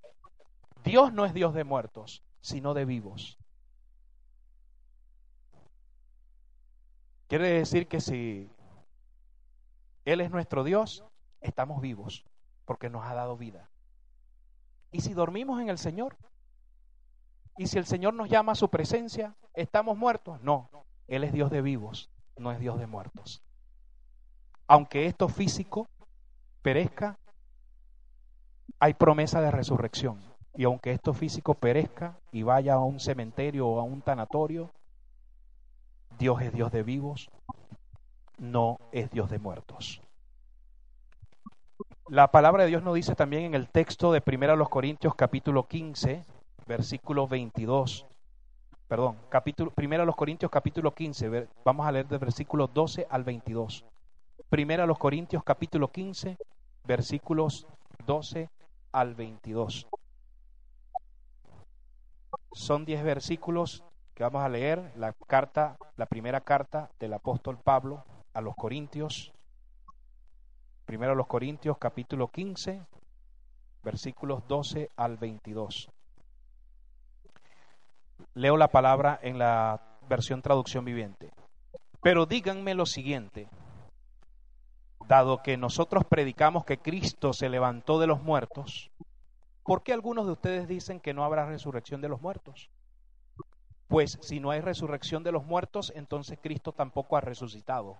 Dios 0.84 1.12
no 1.12 1.24
es 1.24 1.34
Dios 1.34 1.54
de 1.54 1.64
muertos, 1.64 2.22
sino 2.40 2.74
de 2.74 2.84
vivos. 2.84 3.38
Quiere 7.28 7.48
decir 7.48 7.88
que 7.88 8.00
si 8.00 8.50
Él 10.04 10.20
es 10.20 10.30
nuestro 10.30 10.62
Dios, 10.62 11.04
estamos 11.40 11.80
vivos, 11.80 12.24
porque 12.64 12.88
nos 12.88 13.04
ha 13.04 13.14
dado 13.14 13.36
vida. 13.36 13.68
¿Y 14.92 15.00
si 15.00 15.12
dormimos 15.12 15.60
en 15.60 15.68
el 15.68 15.78
Señor? 15.78 16.16
¿Y 17.58 17.66
si 17.66 17.78
el 17.78 17.86
Señor 17.86 18.14
nos 18.14 18.28
llama 18.28 18.52
a 18.52 18.56
su 18.56 18.68
presencia, 18.68 19.34
estamos 19.54 19.96
muertos? 19.96 20.40
No, 20.42 20.70
Él 21.08 21.24
es 21.24 21.32
Dios 21.32 21.50
de 21.50 21.62
vivos, 21.62 22.10
no 22.36 22.52
es 22.52 22.60
Dios 22.60 22.78
de 22.78 22.86
muertos. 22.86 23.42
Aunque 24.68 25.06
esto 25.06 25.28
físico 25.28 25.88
perezca, 26.62 27.18
hay 28.78 28.94
promesa 28.94 29.40
de 29.40 29.50
resurrección. 29.50 30.20
Y 30.54 30.64
aunque 30.64 30.92
esto 30.92 31.12
físico 31.12 31.54
perezca 31.54 32.16
y 32.32 32.42
vaya 32.42 32.74
a 32.74 32.78
un 32.78 32.98
cementerio 32.98 33.66
o 33.66 33.80
a 33.80 33.82
un 33.82 34.00
tanatorio, 34.00 34.70
Dios 36.18 36.40
es 36.40 36.52
Dios 36.52 36.72
de 36.72 36.82
vivos, 36.82 37.28
no 38.38 38.78
es 38.92 39.10
Dios 39.10 39.30
de 39.30 39.38
muertos. 39.38 40.00
La 42.08 42.30
palabra 42.30 42.62
de 42.62 42.70
Dios 42.70 42.82
nos 42.82 42.94
dice 42.94 43.14
también 43.14 43.44
en 43.44 43.54
el 43.54 43.68
texto 43.68 44.12
de 44.12 44.22
1 44.24 44.68
Corintios 44.68 45.14
capítulo 45.14 45.66
15, 45.66 46.24
versículo 46.66 47.26
22. 47.26 48.06
Perdón, 48.88 49.16
capítulo, 49.28 49.72
1 49.76 50.12
Corintios 50.12 50.50
capítulo 50.50 50.94
15, 50.94 51.48
vamos 51.64 51.86
a 51.86 51.92
leer 51.92 52.06
del 52.06 52.20
versículo 52.20 52.68
12 52.68 53.08
al 53.10 53.24
22. 53.24 53.84
1 54.50 54.94
Corintios 54.94 55.42
capítulo 55.42 55.88
15, 55.88 56.38
versículos 56.84 57.66
12 58.06 58.48
al 58.96 59.14
22. 59.14 59.86
Son 62.52 62.86
10 62.86 63.04
versículos 63.04 63.84
que 64.14 64.24
vamos 64.24 64.42
a 64.42 64.48
leer, 64.48 64.92
la 64.96 65.12
carta, 65.12 65.76
la 65.96 66.06
primera 66.06 66.40
carta 66.40 66.88
del 66.98 67.12
apóstol 67.12 67.58
Pablo 67.58 68.04
a 68.32 68.40
los 68.40 68.54
Corintios, 68.54 69.32
Primero 70.86 71.16
los 71.16 71.26
Corintios 71.26 71.78
capítulo 71.78 72.28
15, 72.28 72.80
versículos 73.82 74.46
12 74.46 74.88
al 74.96 75.16
22. 75.16 75.90
Leo 78.34 78.56
la 78.56 78.68
palabra 78.68 79.18
en 79.20 79.36
la 79.36 79.80
versión 80.08 80.42
traducción 80.42 80.84
viviente. 80.84 81.32
Pero 82.00 82.24
díganme 82.24 82.74
lo 82.74 82.86
siguiente, 82.86 83.48
dado 85.06 85.42
que 85.42 85.56
nosotros 85.56 86.04
predicamos 86.04 86.64
que 86.64 86.78
Cristo 86.78 87.32
se 87.32 87.48
levantó 87.48 87.98
de 87.98 88.06
los 88.06 88.22
muertos, 88.22 88.90
¿por 89.62 89.82
qué 89.82 89.92
algunos 89.92 90.26
de 90.26 90.32
ustedes 90.32 90.68
dicen 90.68 91.00
que 91.00 91.14
no 91.14 91.24
habrá 91.24 91.46
resurrección 91.46 92.00
de 92.00 92.08
los 92.08 92.20
muertos? 92.20 92.70
Pues 93.88 94.18
si 94.20 94.40
no 94.40 94.50
hay 94.50 94.60
resurrección 94.60 95.22
de 95.22 95.32
los 95.32 95.44
muertos, 95.44 95.92
entonces 95.94 96.38
Cristo 96.42 96.72
tampoco 96.72 97.16
ha 97.16 97.20
resucitado. 97.20 97.98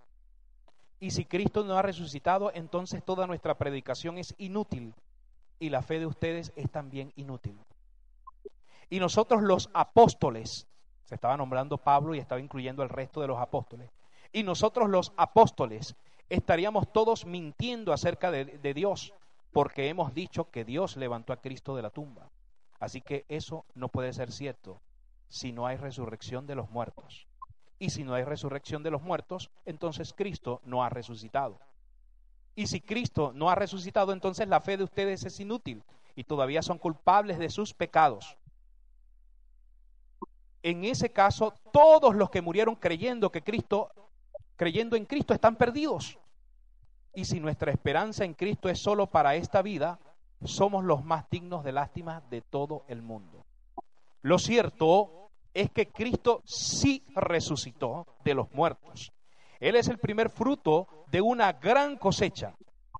Y 0.98 1.10
si 1.10 1.24
Cristo 1.24 1.64
no 1.64 1.76
ha 1.76 1.82
resucitado, 1.82 2.50
entonces 2.54 3.04
toda 3.04 3.26
nuestra 3.26 3.56
predicación 3.56 4.18
es 4.18 4.34
inútil 4.38 4.94
y 5.58 5.70
la 5.70 5.82
fe 5.82 5.98
de 6.00 6.06
ustedes 6.06 6.52
es 6.56 6.70
también 6.70 7.12
inútil. 7.16 7.58
Y 8.90 8.98
nosotros 8.98 9.42
los 9.42 9.70
apóstoles, 9.74 10.66
se 11.04 11.14
estaba 11.14 11.36
nombrando 11.36 11.78
Pablo 11.78 12.14
y 12.14 12.18
estaba 12.18 12.40
incluyendo 12.40 12.82
el 12.82 12.88
resto 12.88 13.20
de 13.20 13.28
los 13.28 13.38
apóstoles, 13.38 13.90
y 14.32 14.42
nosotros 14.42 14.88
los 14.88 15.12
apóstoles 15.16 15.94
estaríamos 16.28 16.92
todos 16.92 17.26
mintiendo 17.26 17.92
acerca 17.92 18.30
de, 18.30 18.74
Dios, 18.74 19.12
porque 19.52 19.88
hemos 19.88 20.14
dicho 20.14 20.50
que 20.50 20.64
Dios 20.64 20.96
levantó 20.96 21.32
a 21.32 21.40
Cristo 21.40 21.76
de 21.76 21.82
la 21.82 21.90
tumba. 21.90 22.30
Así 22.78 23.00
que 23.00 23.24
eso 23.28 23.64
no 23.74 23.88
puede 23.88 24.12
ser 24.12 24.32
cierto 24.32 24.80
si 25.28 25.52
no 25.52 25.66
hay 25.66 25.76
resurrección 25.76 26.46
de 26.46 26.54
los 26.54 26.70
muertos. 26.70 27.26
Y 27.78 27.90
si 27.90 28.04
no 28.04 28.14
hay 28.14 28.24
resurrección 28.24 28.82
de 28.82 28.90
los 28.90 29.02
muertos, 29.02 29.50
entonces 29.64 30.12
Cristo 30.12 30.60
no 30.64 30.82
ha 30.82 30.88
resucitado. 30.88 31.58
Y 32.54 32.68
si 32.68 32.80
Cristo 32.80 33.32
no 33.34 33.50
ha 33.50 33.54
resucitado, 33.54 34.12
entonces 34.12 34.48
la 34.48 34.60
fe 34.60 34.76
de 34.76 34.84
ustedes 34.84 35.24
es 35.24 35.38
inútil 35.40 35.82
y 36.14 36.24
todavía 36.24 36.62
son 36.62 36.78
culpables 36.78 37.38
de 37.38 37.50
sus 37.50 37.74
pecados. 37.74 38.36
En 40.62 40.84
ese 40.84 41.12
caso, 41.12 41.54
todos 41.70 42.16
los 42.16 42.30
que 42.30 42.40
murieron 42.40 42.74
creyendo 42.74 43.30
que 43.30 43.42
Cristo, 43.42 43.90
creyendo 44.56 44.96
en 44.96 45.04
Cristo, 45.04 45.34
están 45.34 45.56
perdidos. 45.56 46.18
Y 47.14 47.24
si 47.24 47.40
nuestra 47.40 47.72
esperanza 47.72 48.24
en 48.24 48.34
Cristo 48.34 48.68
es 48.68 48.78
solo 48.78 49.06
para 49.06 49.36
esta 49.36 49.62
vida, 49.62 49.98
somos 50.44 50.84
los 50.84 51.04
más 51.04 51.28
dignos 51.30 51.64
de 51.64 51.72
lástima 51.72 52.22
de 52.30 52.42
todo 52.42 52.84
el 52.88 53.02
mundo. 53.02 53.44
Lo 54.22 54.38
cierto 54.38 55.30
es 55.54 55.70
que 55.70 55.86
Cristo 55.88 56.42
sí 56.44 57.04
resucitó 57.14 58.06
de 58.24 58.34
los 58.34 58.52
muertos. 58.52 59.12
Él 59.60 59.76
es 59.76 59.88
el 59.88 59.98
primer 59.98 60.30
fruto 60.30 60.86
de 61.10 61.20
una 61.20 61.52
gran 61.52 61.96
cosecha. 61.96 62.54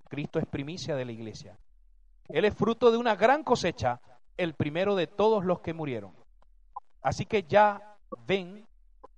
Cristo 0.09 0.39
es 0.39 0.47
primicia 0.47 0.97
de 0.97 1.05
la 1.05 1.13
iglesia. 1.13 1.59
Él 2.29 2.45
es 2.45 2.55
fruto 2.55 2.91
de 2.91 2.97
una 2.97 3.15
gran 3.15 3.45
cosecha, 3.45 4.01
el 4.37 4.55
primero 4.55 4.97
de 4.97 5.07
todos 5.07 5.45
los 5.45 5.61
que 5.61 5.75
murieron. 5.75 6.13
Así 7.03 7.27
que 7.27 7.43
ya 7.43 7.99
ven, 8.27 8.67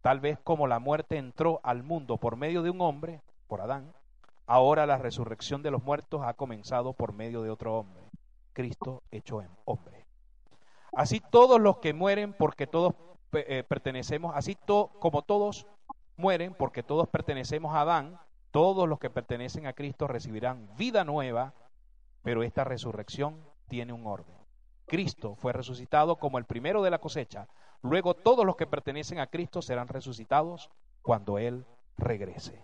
tal 0.02 0.20
vez 0.20 0.38
como 0.42 0.66
la 0.66 0.78
muerte 0.78 1.16
entró 1.16 1.60
al 1.62 1.82
mundo 1.82 2.16
por 2.16 2.36
medio 2.36 2.62
de 2.62 2.70
un 2.70 2.80
hombre, 2.80 3.20
por 3.46 3.60
Adán, 3.60 3.92
ahora 4.46 4.86
la 4.86 4.98
resurrección 4.98 5.62
de 5.62 5.70
los 5.70 5.82
muertos 5.82 6.22
ha 6.24 6.34
comenzado 6.34 6.92
por 6.92 7.12
medio 7.12 7.42
de 7.42 7.50
otro 7.50 7.78
hombre, 7.78 8.02
Cristo 8.52 9.02
hecho 9.10 9.42
en 9.42 9.50
hombre. 9.64 10.06
Así 10.92 11.20
todos 11.20 11.60
los 11.60 11.78
que 11.78 11.92
mueren, 11.92 12.32
porque 12.32 12.66
todos 12.66 12.94
eh, 13.32 13.62
pertenecemos, 13.68 14.32
así 14.34 14.56
como 14.66 15.22
todos 15.22 15.66
mueren, 16.16 16.54
porque 16.54 16.82
todos 16.82 17.08
pertenecemos 17.08 17.74
a 17.74 17.82
Adán, 17.82 18.18
todos 18.50 18.88
los 18.88 18.98
que 18.98 19.10
pertenecen 19.10 19.66
a 19.66 19.74
Cristo 19.74 20.06
recibirán 20.06 20.68
vida 20.76 21.04
nueva, 21.04 21.52
pero 22.22 22.42
esta 22.42 22.64
resurrección 22.64 23.36
tiene 23.68 23.92
un 23.92 24.06
orden. 24.06 24.34
Cristo 24.86 25.34
fue 25.36 25.52
resucitado 25.52 26.16
como 26.16 26.38
el 26.38 26.44
primero 26.44 26.82
de 26.82 26.90
la 26.90 26.98
cosecha. 26.98 27.46
Luego 27.82 28.14
todos 28.14 28.44
los 28.44 28.56
que 28.56 28.66
pertenecen 28.66 29.20
a 29.20 29.28
Cristo 29.28 29.62
serán 29.62 29.88
resucitados 29.88 30.70
cuando 31.02 31.38
Él 31.38 31.64
regrese. 31.96 32.60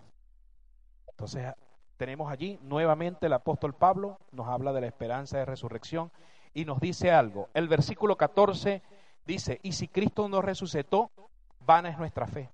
Entonces 1.07 1.53
tenemos 1.97 2.31
allí 2.31 2.59
nuevamente 2.61 3.27
el 3.27 3.33
apóstol 3.33 3.73
Pablo, 3.73 4.19
nos 4.31 4.47
habla 4.47 4.73
de 4.73 4.81
la 4.81 4.87
esperanza 4.87 5.37
de 5.37 5.45
resurrección 5.45 6.11
y 6.53 6.65
nos 6.65 6.79
dice 6.79 7.11
algo. 7.11 7.49
El 7.53 7.67
versículo 7.67 8.17
14 8.17 8.81
Dice, 9.25 9.59
y 9.63 9.71
si 9.71 9.87
Cristo 9.87 10.29
no 10.29 10.41
resucitó, 10.41 11.09
vana 11.59 11.89
es 11.89 11.97
nuestra 11.97 12.27
fe. 12.27 12.51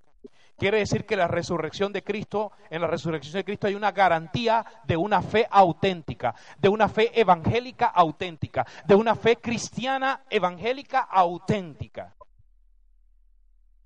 Quiere 0.57 0.77
decir 0.77 1.05
que 1.05 1.17
la 1.17 1.27
resurrección 1.27 1.91
de 1.91 2.03
Cristo, 2.03 2.51
en 2.69 2.81
la 2.81 2.87
resurrección 2.87 3.33
de 3.33 3.43
Cristo 3.43 3.67
hay 3.67 3.75
una 3.75 3.91
garantía 3.91 4.63
de 4.85 4.95
una 4.95 5.21
fe 5.21 5.47
auténtica, 5.49 6.35
de 6.59 6.69
una 6.69 6.87
fe 6.87 7.19
evangélica 7.19 7.87
auténtica, 7.87 8.65
de 8.85 8.95
una 8.95 9.15
fe 9.15 9.37
cristiana 9.37 10.21
evangélica 10.29 10.99
auténtica. 10.99 12.13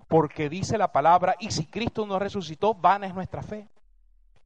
Porque 0.08 0.50
dice 0.50 0.78
la 0.78 0.92
palabra, 0.92 1.36
y 1.40 1.52
si 1.52 1.66
Cristo 1.66 2.06
no 2.06 2.20
resucitó, 2.20 2.74
vana 2.74 3.08
es 3.08 3.16
nuestra 3.16 3.42
fe. 3.42 3.70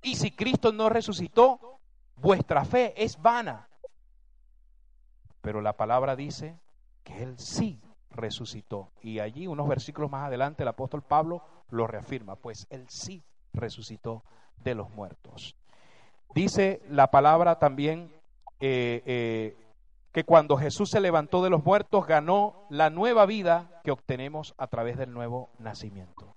Y 0.01 0.15
si 0.15 0.31
Cristo 0.31 0.71
no 0.71 0.89
resucitó, 0.89 1.79
vuestra 2.15 2.63
fe 2.65 2.93
es 3.01 3.21
vana. 3.21 3.67
Pero 5.41 5.61
la 5.61 5.73
palabra 5.73 6.15
dice 6.15 6.57
que 7.03 7.23
Él 7.23 7.37
sí 7.37 7.81
resucitó. 8.09 8.91
Y 9.01 9.19
allí, 9.19 9.47
unos 9.47 9.67
versículos 9.67 10.09
más 10.09 10.27
adelante, 10.27 10.63
el 10.63 10.69
apóstol 10.69 11.01
Pablo 11.01 11.43
lo 11.69 11.87
reafirma, 11.87 12.35
pues 12.35 12.67
Él 12.69 12.85
sí 12.89 13.23
resucitó 13.53 14.23
de 14.57 14.75
los 14.75 14.89
muertos. 14.91 15.55
Dice 16.33 16.81
la 16.89 17.09
palabra 17.11 17.57
también 17.57 18.11
eh, 18.59 19.01
eh, 19.05 19.57
que 20.19 20.25
cuando 20.25 20.57
Jesús 20.57 20.89
se 20.89 20.99
levantó 20.99 21.41
de 21.41 21.49
los 21.49 21.63
muertos 21.63 22.05
ganó 22.05 22.65
la 22.69 22.89
nueva 22.89 23.25
vida 23.25 23.79
que 23.85 23.91
obtenemos 23.91 24.53
a 24.57 24.67
través 24.67 24.97
del 24.97 25.13
nuevo 25.13 25.49
nacimiento. 25.59 26.35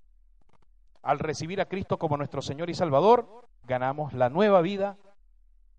Al 1.02 1.18
recibir 1.18 1.60
a 1.60 1.64
Cristo 1.64 1.98
como 1.98 2.16
nuestro 2.16 2.42
Señor 2.42 2.70
y 2.70 2.74
Salvador, 2.74 3.48
ganamos 3.64 4.12
la 4.12 4.28
nueva 4.28 4.60
vida 4.60 4.98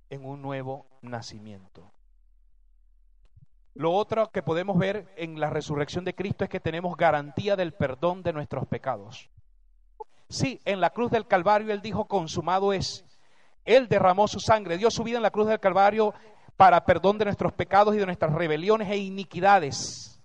en 0.10 0.26
un 0.26 0.42
nuevo 0.42 0.86
nacimiento. 1.02 1.94
Lo 3.74 3.94
otro 3.94 4.30
que 4.32 4.44
podemos 4.44 4.78
ver 4.78 5.14
en 5.16 5.40
la 5.40 5.50
resurrección 5.50 6.04
de 6.04 6.14
Cristo 6.14 6.44
es 6.44 6.50
que 6.50 6.60
tenemos 6.60 6.98
garantía 6.98 7.56
del 7.56 7.72
perdón 7.72 8.22
de 8.22 8.34
nuestros 8.34 8.68
pecados. 8.68 9.30
Sí, 10.28 10.60
en 10.66 10.82
la 10.82 10.90
cruz 10.90 11.10
del 11.10 11.26
Calvario 11.26 11.72
Él 11.72 11.82
dijo, 11.82 12.04
consumado 12.04 12.74
es. 12.74 13.06
Él 13.64 13.88
derramó 13.88 14.28
su 14.28 14.42
sangre, 14.42 14.78
dio 14.78 14.92
su 14.92 15.06
vida 15.06 15.16
en 15.16 15.24
la 15.24 15.32
cruz 15.32 15.48
del 15.48 15.62
Calvario 15.62 16.14
para 16.58 16.86
perdón 16.86 17.18
de 17.18 17.26
nuestros 17.26 17.54
pecados 17.54 17.96
y 17.96 17.98
de 17.98 18.06
nuestras 18.06 18.34
rebeliones 18.34 18.90
e 18.90 18.98
iniquidades. 18.98 20.22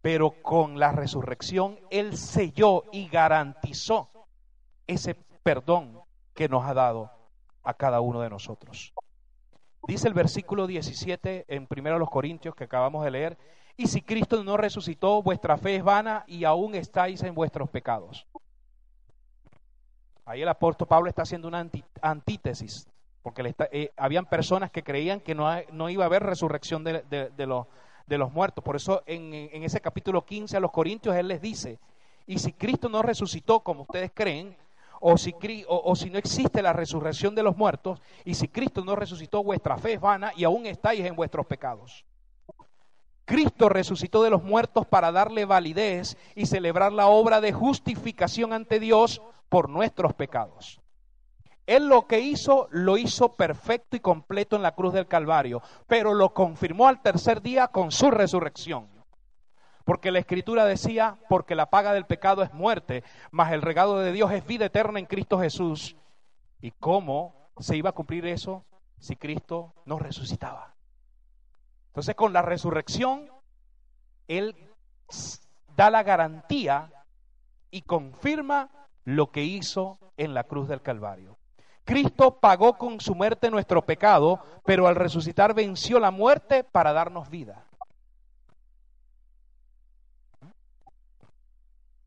Pero 0.00 0.42
con 0.42 0.78
la 0.78 0.92
resurrección 0.92 1.78
Él 1.90 2.16
selló 2.16 2.84
y 2.92 3.08
garantizó 3.08 4.10
ese 4.86 5.14
perdón 5.42 6.00
que 6.34 6.48
nos 6.48 6.64
ha 6.64 6.74
dado 6.74 7.10
a 7.62 7.74
cada 7.74 8.00
uno 8.00 8.20
de 8.20 8.30
nosotros. 8.30 8.92
Dice 9.86 10.08
el 10.08 10.14
versículo 10.14 10.66
17 10.66 11.46
en 11.48 11.66
1 11.68 12.06
Corintios 12.06 12.54
que 12.54 12.64
acabamos 12.64 13.04
de 13.04 13.10
leer, 13.10 13.38
y 13.76 13.86
si 13.88 14.02
Cristo 14.02 14.44
no 14.44 14.56
resucitó, 14.56 15.22
vuestra 15.22 15.56
fe 15.56 15.76
es 15.76 15.82
vana 15.82 16.24
y 16.26 16.44
aún 16.44 16.74
estáis 16.74 17.22
en 17.22 17.34
vuestros 17.34 17.68
pecados. 17.70 18.26
Ahí 20.24 20.42
el 20.42 20.48
apóstol 20.48 20.86
Pablo 20.86 21.08
está 21.08 21.22
haciendo 21.22 21.48
una 21.48 21.68
antítesis, 22.00 22.88
porque 23.22 23.54
eh, 23.70 23.92
habían 23.96 24.26
personas 24.26 24.70
que 24.70 24.82
creían 24.82 25.20
que 25.20 25.34
no, 25.34 25.48
no, 25.72 25.88
iba 25.88 26.04
a 26.04 26.06
haber 26.06 26.22
resurrección 26.22 26.84
de, 26.84 27.02
de, 27.08 27.46
los, 27.46 27.66
de 28.06 28.18
los 28.18 28.32
muertos. 28.32 28.64
Por 28.64 28.76
eso 28.76 29.02
en, 29.06 29.32
en 29.32 29.62
ese 29.62 29.80
capítulo 29.80 30.24
15 30.24 30.56
a 30.56 30.60
los 30.60 30.72
Corintios 30.72 31.14
él 31.14 31.28
les 31.28 31.40
dice, 31.40 31.78
y 32.26 32.38
si 32.38 32.52
Cristo 32.52 32.88
no 32.88 33.02
resucitó 33.02 33.60
como 33.60 33.82
ustedes 33.82 34.10
creen, 34.14 34.56
o 35.04 35.18
si, 35.18 35.34
o, 35.66 35.96
si 35.96 36.10
no 36.10 36.18
existe 36.18 36.62
la 36.62 36.72
resurrección 36.72 37.34
de 37.34 37.42
los 37.42 37.56
muertos, 37.56 38.00
y 38.24 38.34
si 38.34 38.46
Cristo 38.46 38.84
no 38.84 38.94
resucitó, 38.94 39.42
vuestra 39.42 39.76
fe 39.76 39.94
es 39.94 40.00
vana 40.00 40.32
y 40.36 40.44
aún 40.44 40.64
estáis 40.64 41.04
en 41.04 41.16
vuestros 41.16 41.44
pecados. 41.46 42.04
Cristo 43.24 43.68
resucitó 43.68 44.22
de 44.22 44.30
los 44.30 44.44
muertos 44.44 44.86
para 44.86 45.10
darle 45.10 45.44
validez 45.44 46.16
y 46.36 46.46
celebrar 46.46 46.92
la 46.92 47.08
obra 47.08 47.40
de 47.40 47.52
justificación 47.52 48.52
ante 48.52 48.78
Dios 48.78 49.20
por 49.48 49.68
nuestros 49.68 50.14
pecados. 50.14 50.81
Él 51.66 51.86
lo 51.86 52.06
que 52.06 52.20
hizo, 52.20 52.68
lo 52.70 52.96
hizo 52.96 53.34
perfecto 53.34 53.96
y 53.96 54.00
completo 54.00 54.56
en 54.56 54.62
la 54.62 54.74
cruz 54.74 54.92
del 54.92 55.06
Calvario, 55.06 55.62
pero 55.86 56.12
lo 56.14 56.34
confirmó 56.34 56.88
al 56.88 57.02
tercer 57.02 57.40
día 57.40 57.68
con 57.68 57.92
su 57.92 58.10
resurrección. 58.10 58.88
Porque 59.84 60.10
la 60.10 60.18
escritura 60.18 60.64
decía, 60.64 61.18
porque 61.28 61.54
la 61.54 61.70
paga 61.70 61.92
del 61.92 62.06
pecado 62.06 62.42
es 62.42 62.52
muerte, 62.52 63.02
mas 63.30 63.52
el 63.52 63.62
regalo 63.62 63.98
de 63.98 64.12
Dios 64.12 64.30
es 64.32 64.46
vida 64.46 64.66
eterna 64.66 64.98
en 64.98 65.06
Cristo 65.06 65.38
Jesús. 65.38 65.96
¿Y 66.60 66.70
cómo 66.72 67.50
se 67.58 67.76
iba 67.76 67.90
a 67.90 67.94
cumplir 67.94 68.26
eso 68.26 68.64
si 68.98 69.16
Cristo 69.16 69.74
no 69.84 69.98
resucitaba? 69.98 70.74
Entonces 71.88 72.14
con 72.14 72.32
la 72.32 72.42
resurrección, 72.42 73.28
Él 74.28 74.56
da 75.76 75.90
la 75.90 76.02
garantía 76.02 76.90
y 77.70 77.82
confirma 77.82 78.70
lo 79.04 79.30
que 79.30 79.42
hizo 79.42 79.98
en 80.16 80.34
la 80.34 80.44
cruz 80.44 80.68
del 80.68 80.82
Calvario. 80.82 81.36
Cristo 81.84 82.38
pagó 82.38 82.78
con 82.78 83.00
su 83.00 83.14
muerte 83.14 83.50
nuestro 83.50 83.84
pecado, 83.84 84.40
pero 84.64 84.86
al 84.86 84.94
resucitar 84.94 85.54
venció 85.54 85.98
la 85.98 86.10
muerte 86.10 86.64
para 86.64 86.92
darnos 86.92 87.28
vida. 87.28 87.64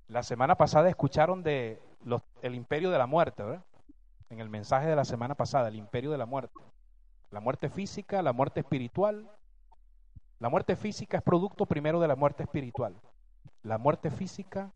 La 0.08 0.23
semana 0.23 0.56
pasada 0.56 0.88
escucharon 0.89 1.43
de 1.43 1.82
el 2.41 2.56
imperio 2.56 2.91
de 2.91 2.97
la 2.97 3.08
muerte, 3.08 3.43
¿verdad? 3.43 3.63
En 4.30 4.39
el 4.39 4.50
mensaje 4.50 4.88
de 4.88 4.95
la 4.95 5.06
semana 5.06 5.36
pasada, 5.36 5.67
el 5.67 5.76
imperio 5.76 6.12
de 6.12 6.17
la 6.17 6.26
muerte. 6.26 6.60
La 7.32 7.39
muerte 7.39 7.69
física, 7.69 8.21
la 8.21 8.34
muerte 8.34 8.62
espiritual. 8.62 9.30
La 10.39 10.50
muerte 10.50 10.76
física 10.76 11.17
es 11.17 11.23
producto 11.23 11.65
primero 11.65 12.00
de 12.00 12.08
la 12.08 12.15
muerte 12.15 12.43
espiritual. 12.43 12.95
La 13.63 13.78
muerte 13.78 14.12
física, 14.12 14.71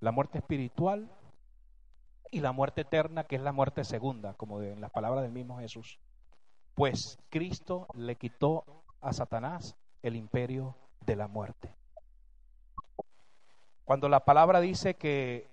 la 0.00 0.12
muerte 0.12 0.38
espiritual 0.38 1.08
y 2.30 2.40
la 2.40 2.52
muerte 2.52 2.82
eterna, 2.82 3.24
que 3.24 3.36
es 3.36 3.42
la 3.42 3.52
muerte 3.52 3.84
segunda, 3.84 4.34
como 4.34 4.62
en 4.62 4.80
las 4.80 4.90
palabras 4.90 5.22
del 5.22 5.32
mismo 5.32 5.58
Jesús. 5.58 5.98
Pues 6.74 7.18
Cristo 7.28 7.86
le 7.94 8.16
quitó 8.16 8.64
a 9.00 9.12
Satanás 9.12 9.76
el 10.02 10.16
imperio 10.16 10.76
de 11.04 11.16
la 11.16 11.28
muerte. 11.28 11.74
Cuando 13.84 14.08
la 14.08 14.24
palabra 14.24 14.60
dice 14.60 14.94
que 14.94 15.50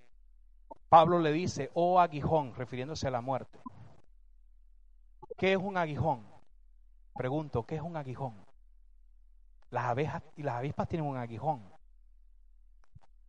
Pablo 0.88 1.18
le 1.18 1.32
dice, 1.32 1.70
oh 1.74 2.00
aguijón, 2.00 2.54
refiriéndose 2.54 3.08
a 3.08 3.10
la 3.10 3.20
muerte. 3.20 3.58
¿Qué 5.36 5.52
es 5.52 5.58
un 5.58 5.76
aguijón? 5.76 6.24
Pregunto, 7.14 7.64
¿qué 7.64 7.76
es 7.76 7.82
un 7.82 7.96
aguijón? 7.96 8.34
Las 9.70 9.84
abejas 9.84 10.22
y 10.36 10.42
las 10.42 10.54
avispas 10.54 10.88
tienen 10.88 11.06
un 11.06 11.16
aguijón. 11.16 11.62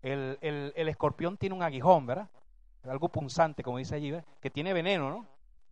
El, 0.02 0.38
escorpión 0.76 1.38
tiene 1.38 1.56
un 1.56 1.64
aguijón, 1.64 2.06
¿verdad? 2.06 2.30
Algo 2.84 3.10
punzante, 3.10 3.64
como 3.64 3.78
dice 3.78 3.96
allí, 3.96 4.14
que 4.42 4.50
tiene 4.50 4.74
veneno, 4.74 5.10
¿no? 5.10 5.26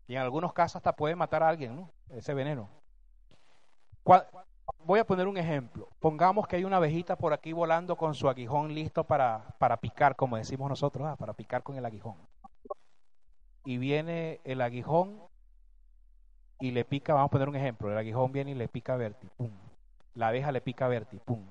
Y 0.07 0.15
en 0.15 0.21
algunos 0.21 0.53
casos 0.53 0.77
hasta 0.77 0.95
puede 0.95 1.15
matar 1.15 1.43
a 1.43 1.49
alguien, 1.49 1.75
¿no? 1.75 1.89
Ese 2.09 2.33
veneno. 2.33 2.69
Voy 4.85 4.99
a 4.99 5.05
poner 5.05 5.27
un 5.27 5.37
ejemplo. 5.37 5.89
Pongamos 5.99 6.47
que 6.47 6.55
hay 6.55 6.63
una 6.63 6.77
abejita 6.77 7.17
por 7.17 7.33
aquí 7.33 7.51
volando 7.51 7.95
con 7.95 8.15
su 8.15 8.29
aguijón 8.29 8.73
listo 8.73 9.03
para, 9.03 9.55
para 9.57 9.77
picar, 9.77 10.15
como 10.15 10.37
decimos 10.37 10.69
nosotros, 10.69 11.07
ah, 11.07 11.15
para 11.15 11.33
picar 11.33 11.63
con 11.63 11.77
el 11.77 11.85
aguijón. 11.85 12.15
Y 13.65 13.77
viene 13.77 14.39
el 14.45 14.61
aguijón 14.61 15.19
y 16.59 16.71
le 16.71 16.85
pica, 16.85 17.13
vamos 17.13 17.27
a 17.27 17.31
poner 17.31 17.49
un 17.49 17.55
ejemplo, 17.55 17.91
el 17.91 17.97
aguijón 17.97 18.31
viene 18.31 18.51
y 18.51 18.55
le 18.55 18.67
pica 18.67 18.93
a 18.93 18.97
Berti, 18.97 19.27
pum. 19.35 19.51
La 20.15 20.29
abeja 20.29 20.51
le 20.51 20.61
pica 20.61 20.85
a 20.85 20.89
Berti, 20.89 21.17
pum. 21.17 21.45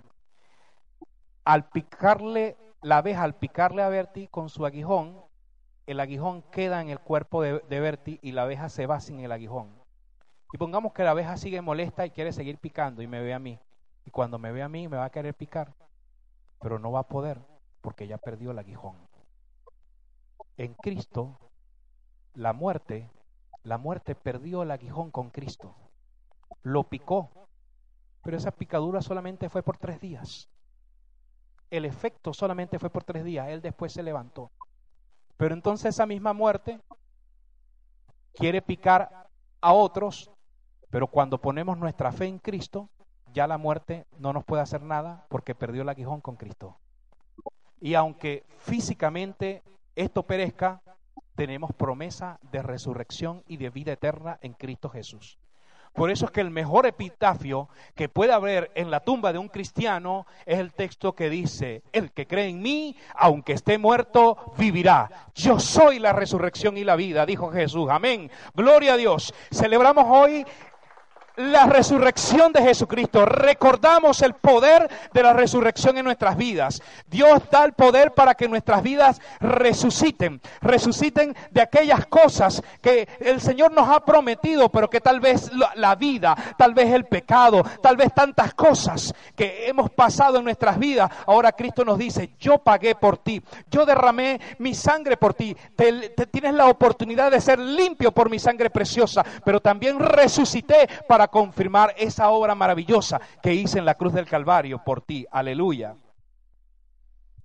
Al 1.44 1.68
picarle, 1.68 2.56
la 2.80 2.98
abeja 2.98 3.22
al 3.22 3.34
picarle 3.34 3.82
a 3.82 3.88
Berti 3.88 4.28
con 4.28 4.48
su 4.48 4.64
aguijón, 4.64 5.20
el 5.86 6.00
aguijón 6.00 6.42
queda 6.42 6.80
en 6.82 6.90
el 6.90 7.00
cuerpo 7.00 7.42
de, 7.42 7.60
de 7.60 7.80
Berti 7.80 8.18
y 8.22 8.32
la 8.32 8.42
abeja 8.42 8.68
se 8.68 8.86
va 8.86 9.00
sin 9.00 9.20
el 9.20 9.32
aguijón. 9.32 9.70
Y 10.52 10.58
pongamos 10.58 10.92
que 10.92 11.04
la 11.04 11.10
abeja 11.10 11.36
sigue 11.36 11.60
molesta 11.60 12.06
y 12.06 12.10
quiere 12.10 12.32
seguir 12.32 12.58
picando 12.58 13.02
y 13.02 13.06
me 13.06 13.20
ve 13.20 13.34
a 13.34 13.38
mí. 13.38 13.58
Y 14.04 14.10
cuando 14.10 14.38
me 14.38 14.52
ve 14.52 14.62
a 14.62 14.68
mí 14.68 14.88
me 14.88 14.96
va 14.96 15.06
a 15.06 15.10
querer 15.10 15.34
picar, 15.34 15.74
pero 16.60 16.78
no 16.78 16.92
va 16.92 17.00
a 17.00 17.08
poder 17.08 17.40
porque 17.80 18.06
ya 18.06 18.18
perdió 18.18 18.50
el 18.50 18.58
aguijón. 18.58 18.96
En 20.56 20.74
Cristo, 20.74 21.38
la 22.34 22.52
muerte, 22.52 23.10
la 23.62 23.78
muerte 23.78 24.14
perdió 24.14 24.62
el 24.62 24.70
aguijón 24.70 25.10
con 25.10 25.30
Cristo. 25.30 25.74
Lo 26.62 26.84
picó, 26.84 27.30
pero 28.22 28.36
esa 28.36 28.50
picadura 28.50 29.02
solamente 29.02 29.48
fue 29.48 29.62
por 29.62 29.76
tres 29.78 30.00
días. 30.00 30.48
El 31.70 31.84
efecto 31.84 32.32
solamente 32.32 32.78
fue 32.78 32.90
por 32.90 33.04
tres 33.04 33.24
días. 33.24 33.48
Él 33.48 33.60
después 33.60 33.92
se 33.92 34.02
levantó. 34.02 34.50
Pero 35.36 35.54
entonces 35.54 35.94
esa 35.94 36.06
misma 36.06 36.32
muerte 36.32 36.80
quiere 38.34 38.62
picar 38.62 39.28
a 39.60 39.72
otros 39.72 40.30
pero 40.90 41.08
cuando 41.08 41.40
ponemos 41.40 41.78
nuestra 41.78 42.12
fe 42.12 42.26
en 42.26 42.38
Cristo, 42.38 42.88
ya 43.32 43.46
la 43.46 43.58
muerte 43.58 44.06
no 44.18 44.32
nos 44.32 44.44
puede 44.44 44.62
hacer 44.62 44.82
nada 44.82 45.26
porque 45.28 45.54
perdió 45.54 45.82
el 45.82 45.88
aguijón 45.88 46.20
con 46.20 46.36
Cristo. 46.36 46.78
Y 47.80 47.94
aunque 47.94 48.44
físicamente 48.60 49.62
esto 49.94 50.22
perezca, 50.22 50.80
tenemos 51.34 51.72
promesa 51.74 52.38
de 52.50 52.62
resurrección 52.62 53.42
y 53.46 53.58
de 53.58 53.70
vida 53.70 53.92
eterna 53.92 54.38
en 54.40 54.54
Cristo 54.54 54.88
Jesús. 54.88 55.38
Por 55.96 56.10
eso 56.10 56.26
es 56.26 56.30
que 56.30 56.42
el 56.42 56.50
mejor 56.50 56.86
epitafio 56.86 57.70
que 57.94 58.10
puede 58.10 58.32
haber 58.32 58.70
en 58.74 58.90
la 58.90 59.00
tumba 59.00 59.32
de 59.32 59.38
un 59.38 59.48
cristiano 59.48 60.26
es 60.44 60.58
el 60.58 60.74
texto 60.74 61.14
que 61.14 61.30
dice, 61.30 61.82
el 61.90 62.12
que 62.12 62.26
cree 62.26 62.48
en 62.48 62.60
mí, 62.60 62.96
aunque 63.14 63.54
esté 63.54 63.78
muerto, 63.78 64.52
vivirá. 64.58 65.10
Yo 65.34 65.58
soy 65.58 65.98
la 65.98 66.12
resurrección 66.12 66.76
y 66.76 66.84
la 66.84 66.96
vida, 66.96 67.24
dijo 67.24 67.50
Jesús. 67.50 67.88
Amén. 67.90 68.30
Gloria 68.54 68.92
a 68.92 68.96
Dios. 68.98 69.32
Celebramos 69.50 70.04
hoy 70.06 70.44
la 71.36 71.66
resurrección 71.66 72.52
de 72.52 72.62
Jesucristo, 72.62 73.26
recordamos 73.26 74.22
el 74.22 74.34
poder 74.34 74.88
de 75.12 75.22
la 75.22 75.32
resurrección 75.32 75.98
en 75.98 76.04
nuestras 76.04 76.36
vidas. 76.36 76.82
Dios 77.08 77.42
da 77.50 77.64
el 77.64 77.72
poder 77.72 78.12
para 78.12 78.34
que 78.34 78.48
nuestras 78.48 78.82
vidas 78.82 79.20
resuciten, 79.40 80.40
resuciten 80.60 81.36
de 81.50 81.62
aquellas 81.62 82.06
cosas 82.06 82.62
que 82.80 83.08
el 83.20 83.40
Señor 83.40 83.72
nos 83.72 83.88
ha 83.88 84.04
prometido, 84.04 84.70
pero 84.70 84.88
que 84.88 85.00
tal 85.00 85.20
vez 85.20 85.50
la 85.74 85.94
vida, 85.94 86.36
tal 86.56 86.74
vez 86.74 86.92
el 86.92 87.04
pecado, 87.04 87.62
tal 87.82 87.96
vez 87.96 88.12
tantas 88.14 88.54
cosas 88.54 89.14
que 89.34 89.66
hemos 89.68 89.90
pasado 89.90 90.38
en 90.38 90.44
nuestras 90.44 90.78
vidas, 90.78 91.10
ahora 91.26 91.52
Cristo 91.52 91.84
nos 91.84 91.98
dice, 91.98 92.30
yo 92.38 92.58
pagué 92.58 92.94
por 92.94 93.18
ti, 93.18 93.42
yo 93.70 93.84
derramé 93.84 94.40
mi 94.58 94.74
sangre 94.74 95.16
por 95.16 95.34
ti, 95.34 95.56
te, 95.74 96.10
tienes 96.26 96.54
la 96.54 96.66
oportunidad 96.66 97.30
de 97.30 97.40
ser 97.40 97.58
limpio 97.58 98.12
por 98.12 98.30
mi 98.30 98.38
sangre 98.38 98.70
preciosa, 98.70 99.24
pero 99.44 99.60
también 99.60 99.98
resucité 99.98 100.88
para 101.06 101.25
confirmar 101.28 101.94
esa 101.96 102.30
obra 102.30 102.54
maravillosa 102.54 103.20
que 103.42 103.54
hice 103.54 103.78
en 103.78 103.84
la 103.84 103.94
cruz 103.94 104.12
del 104.12 104.26
Calvario 104.26 104.82
por 104.84 105.02
ti. 105.02 105.26
Aleluya. 105.30 105.96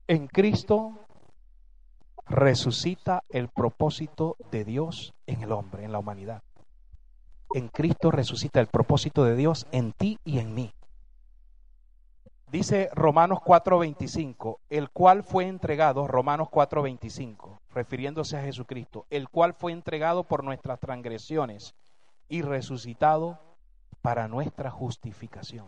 En 0.07 0.27
Cristo 0.27 0.99
resucita 2.27 3.23
el 3.29 3.49
propósito 3.49 4.37
de 4.51 4.65
Dios 4.65 5.13
en 5.27 5.43
el 5.43 5.51
hombre, 5.51 5.83
en 5.83 5.91
la 5.91 5.99
humanidad. 5.99 6.43
En 7.53 7.67
Cristo 7.67 8.11
resucita 8.11 8.59
el 8.59 8.67
propósito 8.67 9.25
de 9.25 9.35
Dios 9.35 9.67
en 9.71 9.91
ti 9.91 10.17
y 10.23 10.39
en 10.39 10.53
mí. 10.53 10.73
Dice 12.51 12.89
Romanos 12.93 13.39
4:25, 13.45 14.59
el 14.69 14.89
cual 14.89 15.23
fue 15.23 15.47
entregado, 15.47 16.07
Romanos 16.07 16.49
4:25, 16.49 17.61
refiriéndose 17.73 18.37
a 18.37 18.41
Jesucristo, 18.41 19.05
el 19.09 19.29
cual 19.29 19.53
fue 19.53 19.71
entregado 19.71 20.25
por 20.25 20.43
nuestras 20.43 20.79
transgresiones 20.79 21.75
y 22.27 22.41
resucitado 22.41 23.39
para 24.01 24.27
nuestra 24.27 24.69
justificación. 24.69 25.67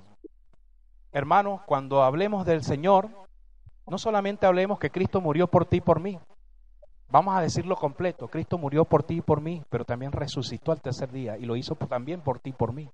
Hermanos, 1.11 1.61
cuando 1.65 2.03
hablemos 2.03 2.45
del 2.45 2.63
Señor, 2.63 3.09
no 3.85 3.97
solamente 3.97 4.45
hablemos 4.45 4.79
que 4.79 4.89
Cristo 4.89 5.21
murió 5.21 5.47
por 5.47 5.65
ti 5.65 5.77
y 5.77 5.81
por 5.81 5.99
mí. 5.99 6.19
Vamos 7.09 7.35
a 7.35 7.41
decirlo 7.41 7.75
completo. 7.75 8.27
Cristo 8.27 8.57
murió 8.57 8.85
por 8.85 9.03
ti 9.03 9.17
y 9.17 9.21
por 9.21 9.39
mí, 9.39 9.63
pero 9.69 9.85
también 9.85 10.11
resucitó 10.11 10.71
al 10.71 10.81
tercer 10.81 11.11
día 11.11 11.37
y 11.37 11.45
lo 11.45 11.55
hizo 11.55 11.75
también 11.75 12.21
por 12.21 12.39
ti 12.39 12.49
y 12.49 12.53
por 12.53 12.73
mí. 12.73 12.89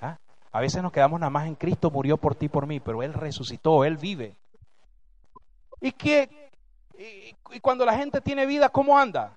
¿Ah? 0.00 0.18
A 0.50 0.60
veces 0.60 0.82
nos 0.82 0.90
quedamos 0.90 1.20
nada 1.20 1.30
más 1.30 1.46
en 1.46 1.54
Cristo 1.54 1.90
murió 1.90 2.16
por 2.16 2.34
ti 2.34 2.46
y 2.46 2.48
por 2.48 2.66
mí, 2.66 2.80
pero 2.80 3.02
Él 3.02 3.14
resucitó, 3.14 3.84
Él 3.84 3.96
vive. 3.96 4.36
¿Y, 5.80 5.92
qué, 5.92 6.50
y 7.52 7.60
cuando 7.60 7.84
la 7.84 7.96
gente 7.96 8.20
tiene 8.20 8.46
vida, 8.46 8.68
cómo 8.68 8.98
anda? 8.98 9.36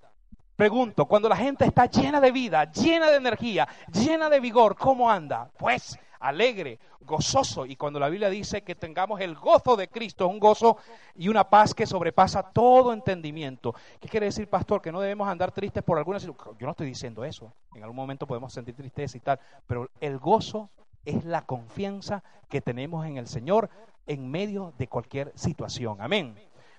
Pregunto, 0.55 1.05
cuando 1.05 1.27
la 1.27 1.35
gente 1.35 1.65
está 1.65 1.85
llena 1.85 2.21
de 2.21 2.31
vida, 2.31 2.71
llena 2.71 3.09
de 3.09 3.17
energía, 3.17 3.67
llena 3.91 4.29
de 4.29 4.39
vigor, 4.39 4.77
¿cómo 4.77 5.09
anda? 5.11 5.49
Pues 5.57 5.99
alegre, 6.19 6.79
gozoso. 7.01 7.65
Y 7.65 7.75
cuando 7.75 7.99
la 7.99 8.09
Biblia 8.09 8.29
dice 8.29 8.63
que 8.63 8.75
tengamos 8.75 9.19
el 9.19 9.35
gozo 9.35 9.75
de 9.75 9.87
Cristo, 9.87 10.27
un 10.27 10.39
gozo 10.39 10.77
y 11.15 11.27
una 11.27 11.49
paz 11.49 11.73
que 11.73 11.85
sobrepasa 11.85 12.41
todo 12.41 12.93
entendimiento. 12.93 13.75
¿Qué 13.99 14.07
quiere 14.07 14.27
decir, 14.27 14.49
pastor? 14.49 14.81
Que 14.81 14.91
no 14.91 15.01
debemos 15.01 15.27
andar 15.27 15.51
tristes 15.51 15.83
por 15.83 15.97
alguna 15.97 16.19
situación. 16.19 16.57
Yo 16.57 16.65
no 16.65 16.71
estoy 16.71 16.87
diciendo 16.87 17.23
eso. 17.25 17.51
En 17.75 17.83
algún 17.83 17.97
momento 17.97 18.25
podemos 18.25 18.53
sentir 18.53 18.75
tristeza 18.75 19.17
y 19.17 19.21
tal. 19.21 19.39
Pero 19.67 19.89
el 19.99 20.17
gozo 20.19 20.69
es 21.03 21.23
la 21.25 21.41
confianza 21.45 22.23
que 22.49 22.61
tenemos 22.61 23.05
en 23.05 23.17
el 23.17 23.27
Señor 23.27 23.69
en 24.07 24.29
medio 24.29 24.73
de 24.77 24.87
cualquier 24.87 25.31
situación. 25.35 25.97
Amén. 25.99 26.35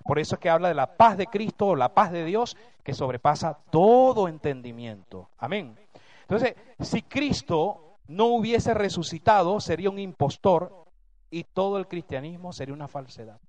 Por 0.07 0.19
eso 0.19 0.35
es 0.35 0.41
que 0.41 0.49
habla 0.49 0.69
de 0.69 0.73
la 0.73 0.97
paz 0.97 1.17
de 1.17 1.27
Cristo 1.27 1.67
o 1.67 1.75
la 1.75 1.93
paz 1.93 2.11
de 2.11 2.23
Dios 2.23 2.55
que 2.83 2.93
sobrepasa 2.93 3.59
todo 3.69 4.27
entendimiento. 4.27 5.29
Amén. 5.37 5.77
Entonces, 6.21 6.55
si 6.79 7.01
Cristo 7.01 7.97
no 8.07 8.27
hubiese 8.27 8.73
resucitado, 8.73 9.59
sería 9.59 9.89
un 9.89 9.99
impostor 9.99 10.85
y 11.29 11.43
todo 11.43 11.77
el 11.77 11.87
cristianismo 11.87 12.53
sería 12.53 12.73
una 12.73 12.87
falsedad. 12.87 13.39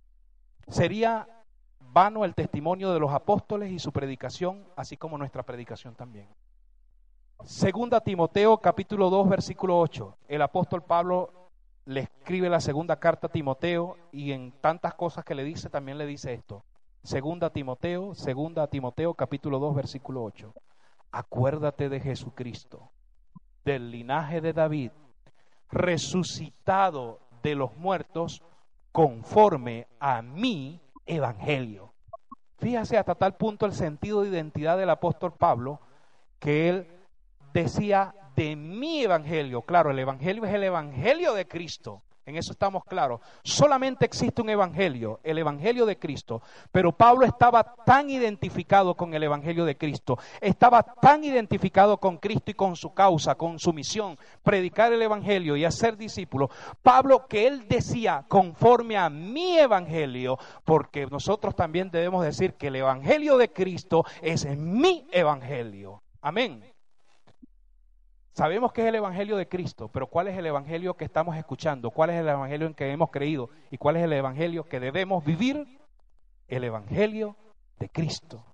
Sería 0.66 1.29
vano 1.81 2.25
el 2.25 2.35
testimonio 2.35 2.92
de 2.92 3.01
los 3.01 3.12
apóstoles 3.12 3.71
y 3.71 3.79
su 3.79 3.92
predicación, 3.92 4.64
así 4.77 4.97
como 4.97 5.16
nuestra 5.16 5.44
predicación 5.44 5.94
también. 5.94 6.29
Segunda 7.44 8.01
Timoteo 8.01 8.59
capítulo 8.59 9.11
2 9.11 9.29
versículo 9.29 9.79
8. 9.79 10.16
El 10.27 10.42
apóstol 10.42 10.83
Pablo 10.83 11.38
le 11.88 12.01
escribe 12.01 12.51
la 12.51 12.61
segunda 12.61 12.96
carta 12.96 13.29
a 13.29 13.31
Timoteo 13.31 13.96
y 14.12 14.33
en 14.33 14.53
tantas 14.61 14.92
cosas 14.92 15.24
que 15.24 15.35
le 15.35 15.42
dice 15.42 15.70
también 15.70 15.96
le 15.96 16.05
dice 16.05 16.35
esto. 16.35 16.62
Segunda 17.03 17.48
Timoteo, 17.48 18.14
segunda 18.14 18.66
Timoteo 18.66 19.14
capítulo 19.14 19.59
2 19.59 19.74
versículo 19.74 20.22
8. 20.22 20.53
Acuérdate 21.12 21.88
de 21.88 21.98
Jesucristo, 22.01 22.90
del 23.64 23.90
linaje 23.90 24.42
de 24.42 24.53
David, 24.53 24.90
resucitado 25.70 27.20
de 27.42 27.55
los 27.55 27.74
muertos 27.79 28.42
conforme 28.92 29.87
a 29.98 30.20
mi 30.20 30.83
evangelio. 31.07 31.94
Fíjase 32.59 32.98
hasta 32.98 33.14
tal 33.14 33.37
punto 33.37 33.64
el 33.64 33.72
sentido 33.72 34.20
de 34.20 34.29
identidad 34.29 34.77
del 34.77 34.90
apóstol 34.90 35.33
Pablo 35.33 35.81
que 36.38 36.68
él 36.68 36.87
decía 37.55 38.14
de 38.38 38.55
mi 38.55 39.03
evangelio. 39.03 39.62
Claro, 39.62 39.90
el 39.90 39.98
evangelio 39.98 40.44
es 40.44 40.55
el 40.55 40.62
evangelio 40.62 41.35
de 41.35 41.48
Cristo. 41.48 42.03
En 42.24 42.37
eso 42.37 42.53
estamos 42.53 42.85
claros. 42.85 43.20
Solamente 43.42 44.05
existe 44.05 44.42
un 44.42 44.51
evangelio, 44.51 45.18
el 45.24 45.38
evangelio 45.38 45.87
de 45.87 45.98
Cristo. 45.98 46.40
Pero 46.70 46.92
Pablo 46.92 47.27
estaba 47.27 47.64
tan 47.64 48.11
identificado 48.11 48.94
con 48.94 49.12
el 49.14 49.24
evangelio 49.24 49.64
de 49.64 49.77
Cristo, 49.77 50.18
estaba 50.40 50.83
tan 50.83 51.24
identificado 51.24 51.96
con 51.96 52.18
Cristo 52.18 52.51
y 52.51 52.55
con 52.55 52.77
su 52.77 52.92
causa, 52.92 53.35
con 53.35 53.59
su 53.59 53.72
misión, 53.72 54.16
predicar 54.44 54.92
el 54.92 55.03
evangelio 55.03 55.57
y 55.57 55.64
hacer 55.64 55.96
discípulos. 55.96 56.51
Pablo 56.83 57.27
que 57.27 57.46
él 57.46 57.66
decía 57.66 58.24
conforme 58.29 58.96
a 58.96 59.11
mi 59.11 59.59
evangelio, 59.59 60.38
porque 60.64 61.07
nosotros 61.07 61.57
también 61.57 61.90
debemos 61.90 62.22
decir 62.24 62.55
que 62.55 62.68
el 62.68 62.77
evangelio 62.77 63.37
de 63.37 63.53
Cristo 63.53 64.05
es 64.22 64.46
mi 64.46 65.09
evangelio. 65.11 66.03
Amén. 66.20 66.78
Sabemos 68.38 68.72
que 68.72 68.83
es 68.83 68.87
el 68.87 68.94
Evangelio 68.94 69.37
de 69.37 69.48
Cristo, 69.48 69.88
pero 69.88 70.07
¿cuál 70.07 70.29
es 70.29 70.38
el 70.38 70.46
Evangelio 70.46 70.94
que 70.94 71.05
estamos 71.05 71.37
escuchando? 71.37 71.90
¿Cuál 71.90 72.11
es 72.11 72.20
el 72.20 72.29
Evangelio 72.29 72.68
en 72.68 72.74
que 72.74 72.88
hemos 72.92 73.11
creído? 73.11 73.51
¿Y 73.72 73.79
cuál 73.79 73.96
es 73.96 74.05
el 74.05 74.12
Evangelio 74.12 74.62
que 74.62 74.79
debemos 74.79 75.24
vivir? 75.24 75.81
El 76.46 76.62
Evangelio 76.62 77.35
de 77.81 77.88
Cristo. 77.88 78.44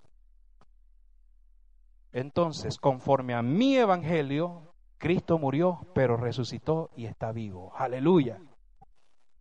Entonces, 2.12 2.78
conforme 2.78 3.34
a 3.34 3.42
mi 3.42 3.76
Evangelio, 3.76 4.72
Cristo 4.96 5.38
murió, 5.38 5.86
pero 5.94 6.16
resucitó 6.16 6.88
y 6.96 7.04
está 7.04 7.32
vivo. 7.32 7.74
Aleluya. 7.76 8.40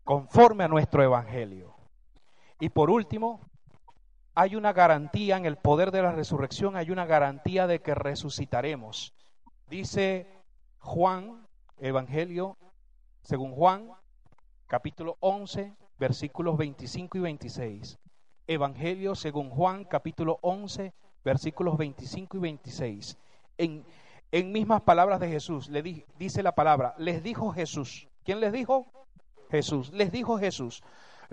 Conforme 0.03 0.65
a 0.65 0.67
nuestro 0.67 1.03
Evangelio. 1.03 1.73
Y 2.60 2.67
por 2.67 2.89
último, 2.89 3.39
hay 4.36 4.58
una 4.58 4.73
garantía 4.73 5.38
en 5.38 5.45
el 5.45 5.56
poder 5.56 5.91
de 5.91 6.01
la 6.01 6.12
resurrección, 6.12 6.75
hay 6.75 6.91
una 6.91 7.06
garantía 7.06 7.65
de 7.65 7.79
que 7.79 7.95
resucitaremos. 7.95 9.13
Dice 9.73 10.27
Juan, 10.77 11.47
Evangelio, 11.79 12.57
según 13.23 13.55
Juan, 13.55 13.89
capítulo 14.67 15.17
11, 15.19 15.73
versículos 15.97 16.57
25 16.57 17.17
y 17.17 17.21
26. 17.21 17.99
Evangelio 18.45 19.15
según 19.15 19.49
Juan, 19.49 19.86
capítulo 19.86 20.38
11, 20.43 20.93
versículos 21.25 21.75
25 21.75 22.38
y 22.38 22.39
26. 22.39 23.17
En, 23.57 23.83
en 24.31 24.51
mismas 24.51 24.81
palabras 24.81 25.19
de 25.19 25.29
Jesús, 25.29 25.67
le 25.69 26.05
dice 26.19 26.43
la 26.43 26.53
palabra, 26.53 26.93
les 26.99 27.23
dijo 27.23 27.51
Jesús. 27.51 28.07
¿Quién 28.23 28.41
les 28.41 28.53
dijo? 28.53 28.86
Jesús. 29.49 29.91
Les 29.91 30.12
dijo 30.12 30.38
Jesús, 30.38 30.83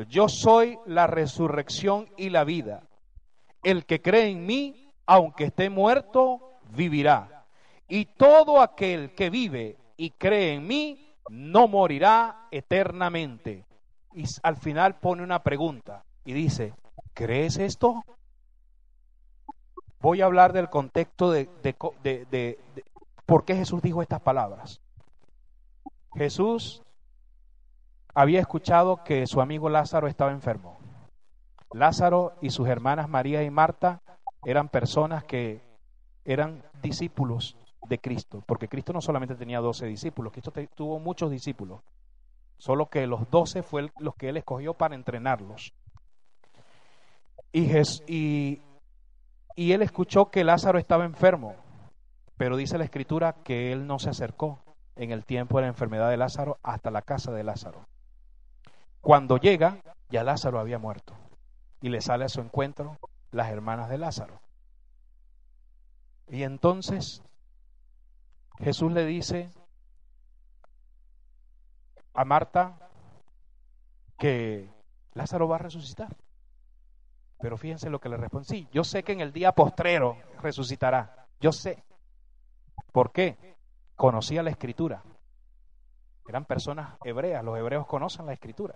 yo 0.09 0.31
soy 0.31 0.79
la 0.87 1.07
resurrección 1.07 2.09
y 2.17 2.31
la 2.31 2.45
vida. 2.45 2.89
El 3.63 3.85
que 3.85 4.01
cree 4.01 4.31
en 4.31 4.47
mí, 4.47 4.95
aunque 5.05 5.45
esté 5.45 5.69
muerto, 5.69 6.59
vivirá 6.71 7.40
y 7.91 8.05
todo 8.07 8.63
aquel 8.63 9.15
que 9.15 9.31
vive 9.31 9.77
y 9.97 10.11
cree 10.11 10.55
en 10.55 10.67
mí 10.67 11.17
no 11.29 11.69
morirá 11.69 12.47
eternamente. 12.53 13.67
Y 14.15 14.25
al 14.43 14.57
final 14.57 14.99
pone 15.01 15.23
una 15.23 15.43
pregunta 15.43 16.05
y 16.25 16.33
dice, 16.33 16.73
¿crees 17.15 17.59
esto? 17.59 18.05
Voy 20.01 20.23
a 20.23 20.27
hablar 20.27 20.53
del 20.53 20.71
contexto 20.71 21.33
de, 21.33 21.49
de, 21.63 22.59
por 23.27 23.45
qué 23.45 23.57
Jesús 23.57 23.83
dijo 23.83 24.03
estas 24.03 24.21
palabras. 24.21 24.81
Jesús 26.15 26.83
había 28.15 28.41
escuchado 28.41 29.03
que 29.05 29.27
su 29.27 29.41
amigo 29.41 29.69
Lázaro 29.69 30.07
estaba 30.07 30.31
enfermo. 30.31 30.79
Lázaro 31.73 32.35
y 32.41 32.51
sus 32.51 32.69
hermanas 32.69 33.09
María 33.09 33.43
y 33.43 33.51
Marta 33.51 34.01
eran 34.45 34.69
personas 34.69 35.25
que 35.25 35.61
eran 36.25 36.63
discípulos 36.83 37.57
de 37.91 37.99
Cristo, 37.99 38.43
porque 38.47 38.69
Cristo 38.69 38.93
no 38.93 39.01
solamente 39.01 39.35
tenía 39.35 39.59
doce 39.59 39.85
discípulos, 39.85 40.33
Cristo 40.33 40.53
tuvo 40.77 41.01
muchos 41.01 41.29
discípulos, 41.29 41.81
solo 42.57 42.87
que 42.87 43.07
los 43.09 43.29
doce 43.31 43.65
fue 43.65 43.91
los 43.99 44.15
que 44.15 44.29
él 44.29 44.37
escogió 44.37 44.75
para 44.75 44.95
entrenarlos. 44.95 45.75
Y, 47.53 48.63
y, 49.57 49.73
él 49.73 49.83
escuchó 49.83 50.31
que 50.31 50.45
Lázaro 50.45 50.79
estaba 50.79 51.05
enfermo, 51.05 51.57
pero 52.37 52.57
dice 52.57 52.79
la 52.79 52.85
escritura 52.85 53.35
que 53.43 53.73
él 53.73 53.89
no 53.89 53.99
se 53.99 54.11
acercó, 54.11 54.61
en 54.95 55.11
el 55.11 55.25
tiempo 55.25 55.57
de 55.57 55.63
la 55.63 55.69
enfermedad 55.69 56.11
de 56.11 56.17
Lázaro 56.17 56.59
hasta 56.63 56.91
la 56.91 57.03
casa 57.03 57.33
de 57.33 57.43
Lázaro. 57.43 57.87
Cuando 59.01 59.39
llega, 59.39 59.79
ya 60.11 60.23
Lázaro 60.23 60.61
había 60.61 60.79
muerto 60.79 61.15
y 61.81 61.89
le 61.89 62.03
sale 62.03 62.27
a 62.27 62.29
su 62.29 62.41
encuentro 62.41 62.99
las 63.33 63.49
hermanas 63.51 63.89
de 63.89 63.99
Lázaro. 63.99 64.41
Y 66.29 66.43
entonces 66.43 67.23
Jesús 68.61 68.93
le 68.93 69.07
dice 69.07 69.51
a 72.15 72.25
Marta 72.25 72.91
que 74.19 74.69
Lázaro 75.15 75.49
va 75.49 75.57
a 75.57 75.61
resucitar. 75.61 76.15
Pero 77.39 77.57
fíjense 77.57 77.89
lo 77.89 78.01
que 78.01 78.11
le 78.11 78.19
responde. 78.19 78.47
Sí, 78.47 78.69
yo 78.71 78.85
sé 78.85 79.03
que 79.03 79.13
en 79.13 79.21
el 79.21 79.33
día 79.33 79.53
postrero 79.53 80.19
resucitará. 80.43 81.27
Yo 81.41 81.53
sé. 81.53 81.83
¿Por 82.93 83.13
qué? 83.13 83.57
Conocía 83.97 84.43
la 84.43 84.51
escritura. 84.51 85.03
Eran 86.29 86.45
personas 86.45 86.97
hebreas. 87.03 87.43
Los 87.43 87.59
hebreos 87.59 87.87
conocen 87.87 88.27
la 88.27 88.35
escritura. 88.35 88.75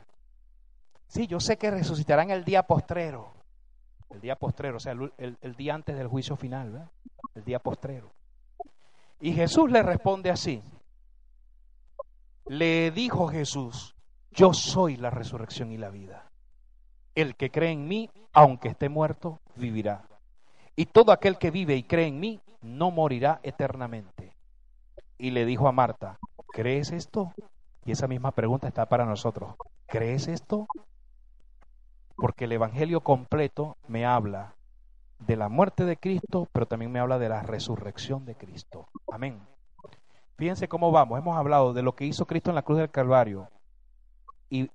Sí, 1.09 1.27
yo 1.27 1.41
sé 1.41 1.59
que 1.59 1.71
resucitará 1.71 2.23
en 2.23 2.31
el 2.31 2.45
día 2.45 2.63
postrero. 2.63 3.33
El 4.09 4.21
día 4.21 4.37
postrero, 4.37 4.77
o 4.77 4.81
sea, 4.81 4.93
el, 4.93 5.55
día 5.57 5.75
antes 5.75 5.97
del 5.97 6.09
juicio 6.09 6.37
final, 6.37 6.71
¿verdad? 6.71 6.91
El 7.35 7.45
día 7.45 7.59
postrero. 7.59 8.11
Y 9.21 9.33
Jesús 9.33 9.71
le 9.71 9.83
responde 9.83 10.31
así. 10.31 10.63
Le 12.47 12.91
dijo 12.91 13.29
Jesús, 13.29 13.95
yo 14.31 14.53
soy 14.53 14.97
la 14.97 15.11
resurrección 15.11 15.73
y 15.73 15.79
la 15.79 15.91
vida. 15.91 16.31
El 17.15 17.37
que 17.37 17.51
cree 17.51 17.71
en 17.71 17.89
mí, 17.89 18.11
aunque 18.33 18.69
esté 18.69 18.89
muerto, 18.89 19.41
vivirá. 19.57 20.05
Y 20.77 20.87
todo 20.87 21.13
aquel 21.13 21.39
que 21.39 21.51
vive 21.51 21.77
y 21.77 21.85
cree 21.85 22.09
en 22.09 22.19
mí, 22.19 22.41
no 22.61 22.91
morirá 22.91 23.41
eternamente. 23.43 24.35
Y 25.17 25.31
le 25.31 25.45
dijo 25.45 25.69
a 25.69 25.73
Marta, 25.73 26.19
¿crees 26.53 26.91
esto? 26.91 27.33
Y 27.85 27.93
esa 27.93 28.09
misma 28.09 28.33
pregunta 28.33 28.67
está 28.67 28.87
para 28.87 29.05
nosotros. 29.05 29.55
¿Crees 29.87 30.27
esto? 30.27 30.67
Porque 32.17 32.47
el 32.47 32.53
Evangelio 32.53 33.01
completo 33.01 33.77
me 33.87 34.05
habla 34.05 34.55
de 35.27 35.37
la 35.37 35.49
muerte 35.49 35.85
de 35.85 35.97
Cristo, 35.97 36.49
pero 36.53 36.67
también 36.67 36.93
me 36.93 37.01
habla 37.01 37.19
de 37.19 37.29
la 37.29 37.43
resurrección 37.43 38.25
de 38.25 38.35
Cristo. 38.35 38.89
Amén. 39.11 39.41
Fíjense 40.37 40.69
cómo 40.69 40.91
vamos. 40.91 41.19
Hemos 41.19 41.37
hablado 41.37 41.73
de 41.73 41.83
lo 41.83 41.95
que 41.95 42.05
hizo 42.05 42.27
Cristo 42.27 42.51
en 42.51 42.57
la 42.57 42.63
cruz 42.63 42.79
del 42.79 42.91
Calvario 42.91 43.49
y, 44.51 44.71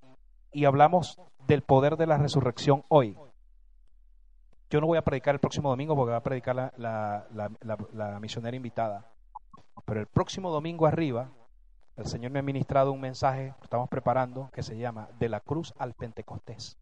hablamos 0.66 1.20
del 1.48 1.62
poder 1.62 1.98
de 1.98 2.08
la 2.08 2.18
resurrección 2.18 2.84
hoy. 2.88 3.18
Yo 4.70 4.82
no 4.82 4.88
voy 4.88 4.98
a 4.98 5.04
predicar 5.04 5.36
el 5.36 5.40
próximo 5.40 5.70
domingo 5.70 5.96
porque 5.96 6.12
va 6.12 6.18
a 6.18 6.24
predicar 6.24 6.56
la, 6.56 7.28
la, 7.32 8.20
misionera 8.20 8.56
invitada. 8.56 9.12
Pero 9.86 10.00
el 10.00 10.08
próximo 10.08 10.52
domingo 10.52 10.86
arriba, 10.86 11.32
el 11.96 12.06
Señor 12.06 12.32
me 12.32 12.40
ha 12.40 12.44
ministrado 12.44 12.92
un 12.92 13.02
mensaje, 13.02 13.54
estamos 13.64 13.90
preparando, 13.90 14.50
que 14.54 14.64
se 14.64 14.78
llama 14.78 15.10
De 15.20 15.30
la 15.30 15.40
cruz 15.40 15.74
al 15.78 15.94
Pentecostés 15.94 16.78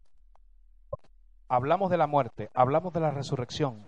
hablamos 1.48 1.90
de 1.90 1.96
la 1.96 2.06
muerte, 2.06 2.50
hablamos 2.54 2.92
de 2.92 3.00
la 3.00 3.10
resurrección, 3.10 3.84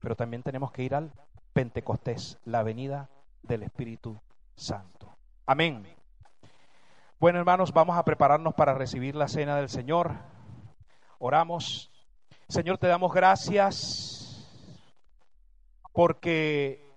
pero 0.00 0.16
también 0.16 0.42
tenemos 0.42 0.72
que 0.72 0.82
ir 0.82 0.94
al 0.94 1.12
Pentecostés, 1.52 2.38
la 2.44 2.62
venida 2.62 3.10
del 3.42 3.62
Espíritu 3.62 4.18
Santo. 4.56 5.14
Amén. 5.46 5.86
Bueno, 7.20 7.38
hermanos, 7.38 7.72
vamos 7.72 7.96
a 7.96 8.04
prepararnos 8.04 8.54
para 8.54 8.74
recibir 8.74 9.14
la 9.14 9.28
cena 9.28 9.56
del 9.56 9.68
Señor. 9.68 10.12
Oramos. 11.18 11.90
Señor, 12.48 12.78
te 12.78 12.88
damos 12.88 13.12
gracias 13.12 14.48
porque 15.92 16.90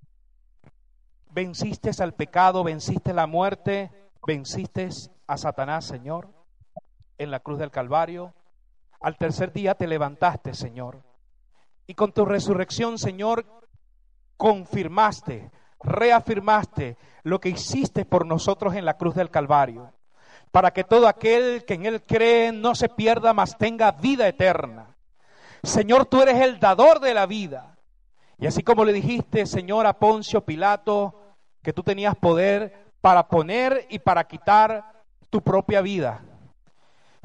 venciste 1.29 1.91
al 2.01 2.13
pecado, 2.13 2.63
venciste 2.63 3.13
la 3.13 3.27
muerte, 3.27 3.91
venciste 4.25 4.89
a 5.27 5.37
Satanás, 5.37 5.85
Señor, 5.85 6.29
en 7.17 7.29
la 7.29 7.41
cruz 7.41 7.59
del 7.59 7.71
Calvario 7.71 8.33
al 9.05 9.17
tercer 9.17 9.53
día 9.53 9.75
te 9.75 9.85
levantaste, 9.85 10.55
Señor. 10.55 11.03
Y 11.85 11.93
con 11.93 12.11
tu 12.11 12.25
resurrección, 12.25 12.97
Señor, 12.97 13.45
confirmaste, 14.35 15.51
reafirmaste 15.79 16.97
lo 17.21 17.39
que 17.39 17.49
hiciste 17.49 18.03
por 18.03 18.25
nosotros 18.25 18.73
en 18.73 18.83
la 18.83 18.97
cruz 18.97 19.13
del 19.13 19.29
Calvario, 19.29 19.93
para 20.51 20.71
que 20.71 20.83
todo 20.83 21.07
aquel 21.07 21.65
que 21.65 21.75
en 21.75 21.85
Él 21.85 22.01
cree 22.01 22.51
no 22.51 22.73
se 22.73 22.89
pierda, 22.89 23.31
mas 23.31 23.59
tenga 23.59 23.91
vida 23.91 24.27
eterna. 24.27 24.95
Señor, 25.61 26.07
tú 26.07 26.23
eres 26.23 26.41
el 26.41 26.59
dador 26.59 26.99
de 26.99 27.13
la 27.13 27.27
vida. 27.27 27.77
Y 28.39 28.47
así 28.47 28.63
como 28.63 28.85
le 28.85 28.91
dijiste, 28.91 29.45
Señor, 29.45 29.85
a 29.85 29.99
Poncio 29.99 30.43
Pilato, 30.43 31.13
que 31.61 31.73
tú 31.73 31.83
tenías 31.83 32.15
poder 32.15 32.91
para 33.01 33.27
poner 33.27 33.85
y 33.87 33.99
para 33.99 34.23
quitar 34.23 35.03
tu 35.29 35.43
propia 35.43 35.81
vida. 35.81 36.23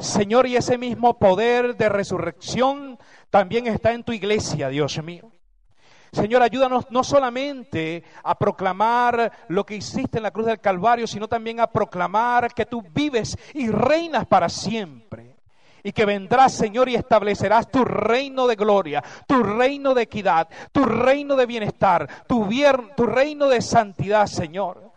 Señor, 0.01 0.47
y 0.47 0.57
ese 0.57 0.79
mismo 0.79 1.19
poder 1.19 1.77
de 1.77 1.89
resurrección 1.89 2.99
también 3.29 3.67
está 3.67 3.93
en 3.93 4.03
tu 4.03 4.13
iglesia, 4.13 4.69
Dios 4.69 5.03
mío. 5.03 5.31
Señor, 6.13 6.43
ayúdanos 6.43 6.91
no 6.91 7.05
solamente 7.05 8.03
a 8.25 8.37
proclamar 8.37 9.31
lo 9.49 9.65
que 9.65 9.77
hiciste 9.77 10.19
en 10.19 10.25
la 10.25 10.31
cruz 10.31 10.47
del 10.47 10.59
Calvario, 10.59 11.07
sino 11.07 11.29
también 11.29 11.61
a 11.61 11.69
proclamar 11.69 12.53
que 12.53 12.67
tú 12.67 12.83
vives 12.83 13.37
y 13.55 13.69
reinas 13.69 14.27
para 14.27 14.49
siempre. 14.49 15.37
Y 15.83 15.93
que 15.93 16.05
vendrás, 16.05 16.53
Señor, 16.53 16.89
y 16.89 16.95
establecerás 16.95 17.71
tu 17.71 17.85
reino 17.85 18.47
de 18.47 18.57
gloria, 18.57 19.03
tu 19.27 19.43
reino 19.43 19.95
de 19.95 20.03
equidad, 20.03 20.49
tu 20.73 20.85
reino 20.85 21.37
de 21.37 21.47
bienestar, 21.47 22.27
tu, 22.27 22.49
tu 22.97 23.07
reino 23.07 23.49
de 23.49 23.63
santidad, 23.63 24.27
Señor 24.27 24.90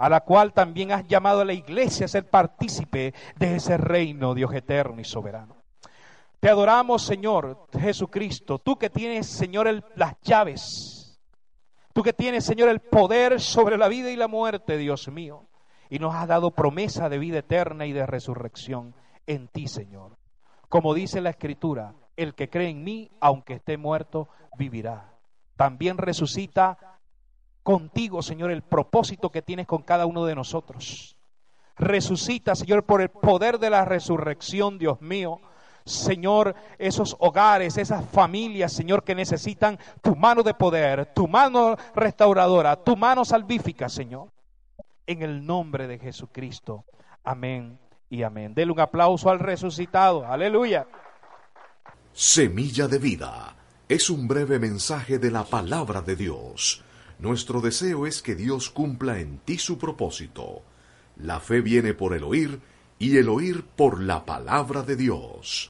a 0.00 0.08
la 0.08 0.22
cual 0.22 0.54
también 0.54 0.92
has 0.92 1.06
llamado 1.06 1.42
a 1.42 1.44
la 1.44 1.52
iglesia 1.52 2.06
a 2.06 2.08
ser 2.08 2.30
partícipe 2.30 3.12
de 3.36 3.56
ese 3.56 3.76
reino, 3.76 4.34
Dios 4.34 4.50
eterno 4.54 4.98
y 4.98 5.04
soberano. 5.04 5.56
Te 6.40 6.48
adoramos, 6.48 7.02
Señor 7.02 7.66
Jesucristo, 7.78 8.58
tú 8.58 8.78
que 8.78 8.88
tienes, 8.88 9.26
Señor, 9.26 9.68
las 9.96 10.18
llaves, 10.22 11.20
tú 11.92 12.02
que 12.02 12.14
tienes, 12.14 12.46
Señor, 12.46 12.70
el 12.70 12.80
poder 12.80 13.42
sobre 13.42 13.76
la 13.76 13.88
vida 13.88 14.10
y 14.10 14.16
la 14.16 14.26
muerte, 14.26 14.78
Dios 14.78 15.06
mío, 15.08 15.50
y 15.90 15.98
nos 15.98 16.14
has 16.14 16.26
dado 16.26 16.52
promesa 16.52 17.10
de 17.10 17.18
vida 17.18 17.40
eterna 17.40 17.84
y 17.84 17.92
de 17.92 18.06
resurrección 18.06 18.94
en 19.26 19.48
ti, 19.48 19.68
Señor. 19.68 20.16
Como 20.70 20.94
dice 20.94 21.20
la 21.20 21.28
Escritura, 21.28 21.92
el 22.16 22.34
que 22.34 22.48
cree 22.48 22.70
en 22.70 22.84
mí, 22.84 23.10
aunque 23.20 23.52
esté 23.52 23.76
muerto, 23.76 24.30
vivirá. 24.56 25.12
También 25.56 25.98
resucita 25.98 26.99
contigo, 27.62 28.22
Señor, 28.22 28.50
el 28.50 28.62
propósito 28.62 29.30
que 29.30 29.42
tienes 29.42 29.66
con 29.66 29.82
cada 29.82 30.06
uno 30.06 30.24
de 30.24 30.34
nosotros. 30.34 31.16
Resucita, 31.76 32.54
Señor, 32.54 32.84
por 32.84 33.00
el 33.00 33.08
poder 33.08 33.58
de 33.58 33.70
la 33.70 33.84
resurrección, 33.84 34.78
Dios 34.78 35.00
mío. 35.00 35.40
Señor, 35.84 36.54
esos 36.78 37.16
hogares, 37.20 37.78
esas 37.78 38.04
familias, 38.10 38.72
Señor, 38.72 39.02
que 39.02 39.14
necesitan 39.14 39.78
tu 40.02 40.14
mano 40.14 40.42
de 40.42 40.54
poder, 40.54 41.06
tu 41.14 41.26
mano 41.26 41.76
restauradora, 41.94 42.76
tu 42.76 42.96
mano 42.96 43.24
salvífica, 43.24 43.88
Señor. 43.88 44.28
En 45.06 45.22
el 45.22 45.44
nombre 45.44 45.88
de 45.88 45.98
Jesucristo. 45.98 46.84
Amén 47.24 47.78
y 48.10 48.22
amén. 48.22 48.54
Dele 48.54 48.72
un 48.72 48.80
aplauso 48.80 49.30
al 49.30 49.38
resucitado. 49.38 50.26
Aleluya. 50.26 50.86
Semilla 52.12 52.86
de 52.86 52.98
vida 52.98 53.56
es 53.88 54.10
un 54.10 54.28
breve 54.28 54.58
mensaje 54.58 55.18
de 55.18 55.30
la 55.30 55.44
palabra 55.44 56.02
de 56.02 56.14
Dios 56.14 56.84
nuestro 57.20 57.60
deseo 57.60 58.06
es 58.06 58.22
que 58.22 58.34
Dios 58.34 58.70
cumpla 58.70 59.20
en 59.20 59.38
ti 59.38 59.58
su 59.58 59.78
propósito. 59.78 60.62
La 61.16 61.38
fe 61.38 61.60
viene 61.60 61.92
por 61.92 62.14
el 62.14 62.24
oír 62.24 62.60
y 62.98 63.18
el 63.18 63.28
oír 63.28 63.64
por 63.64 64.00
la 64.02 64.24
palabra 64.24 64.82
de 64.82 64.96
Dios. 64.96 65.68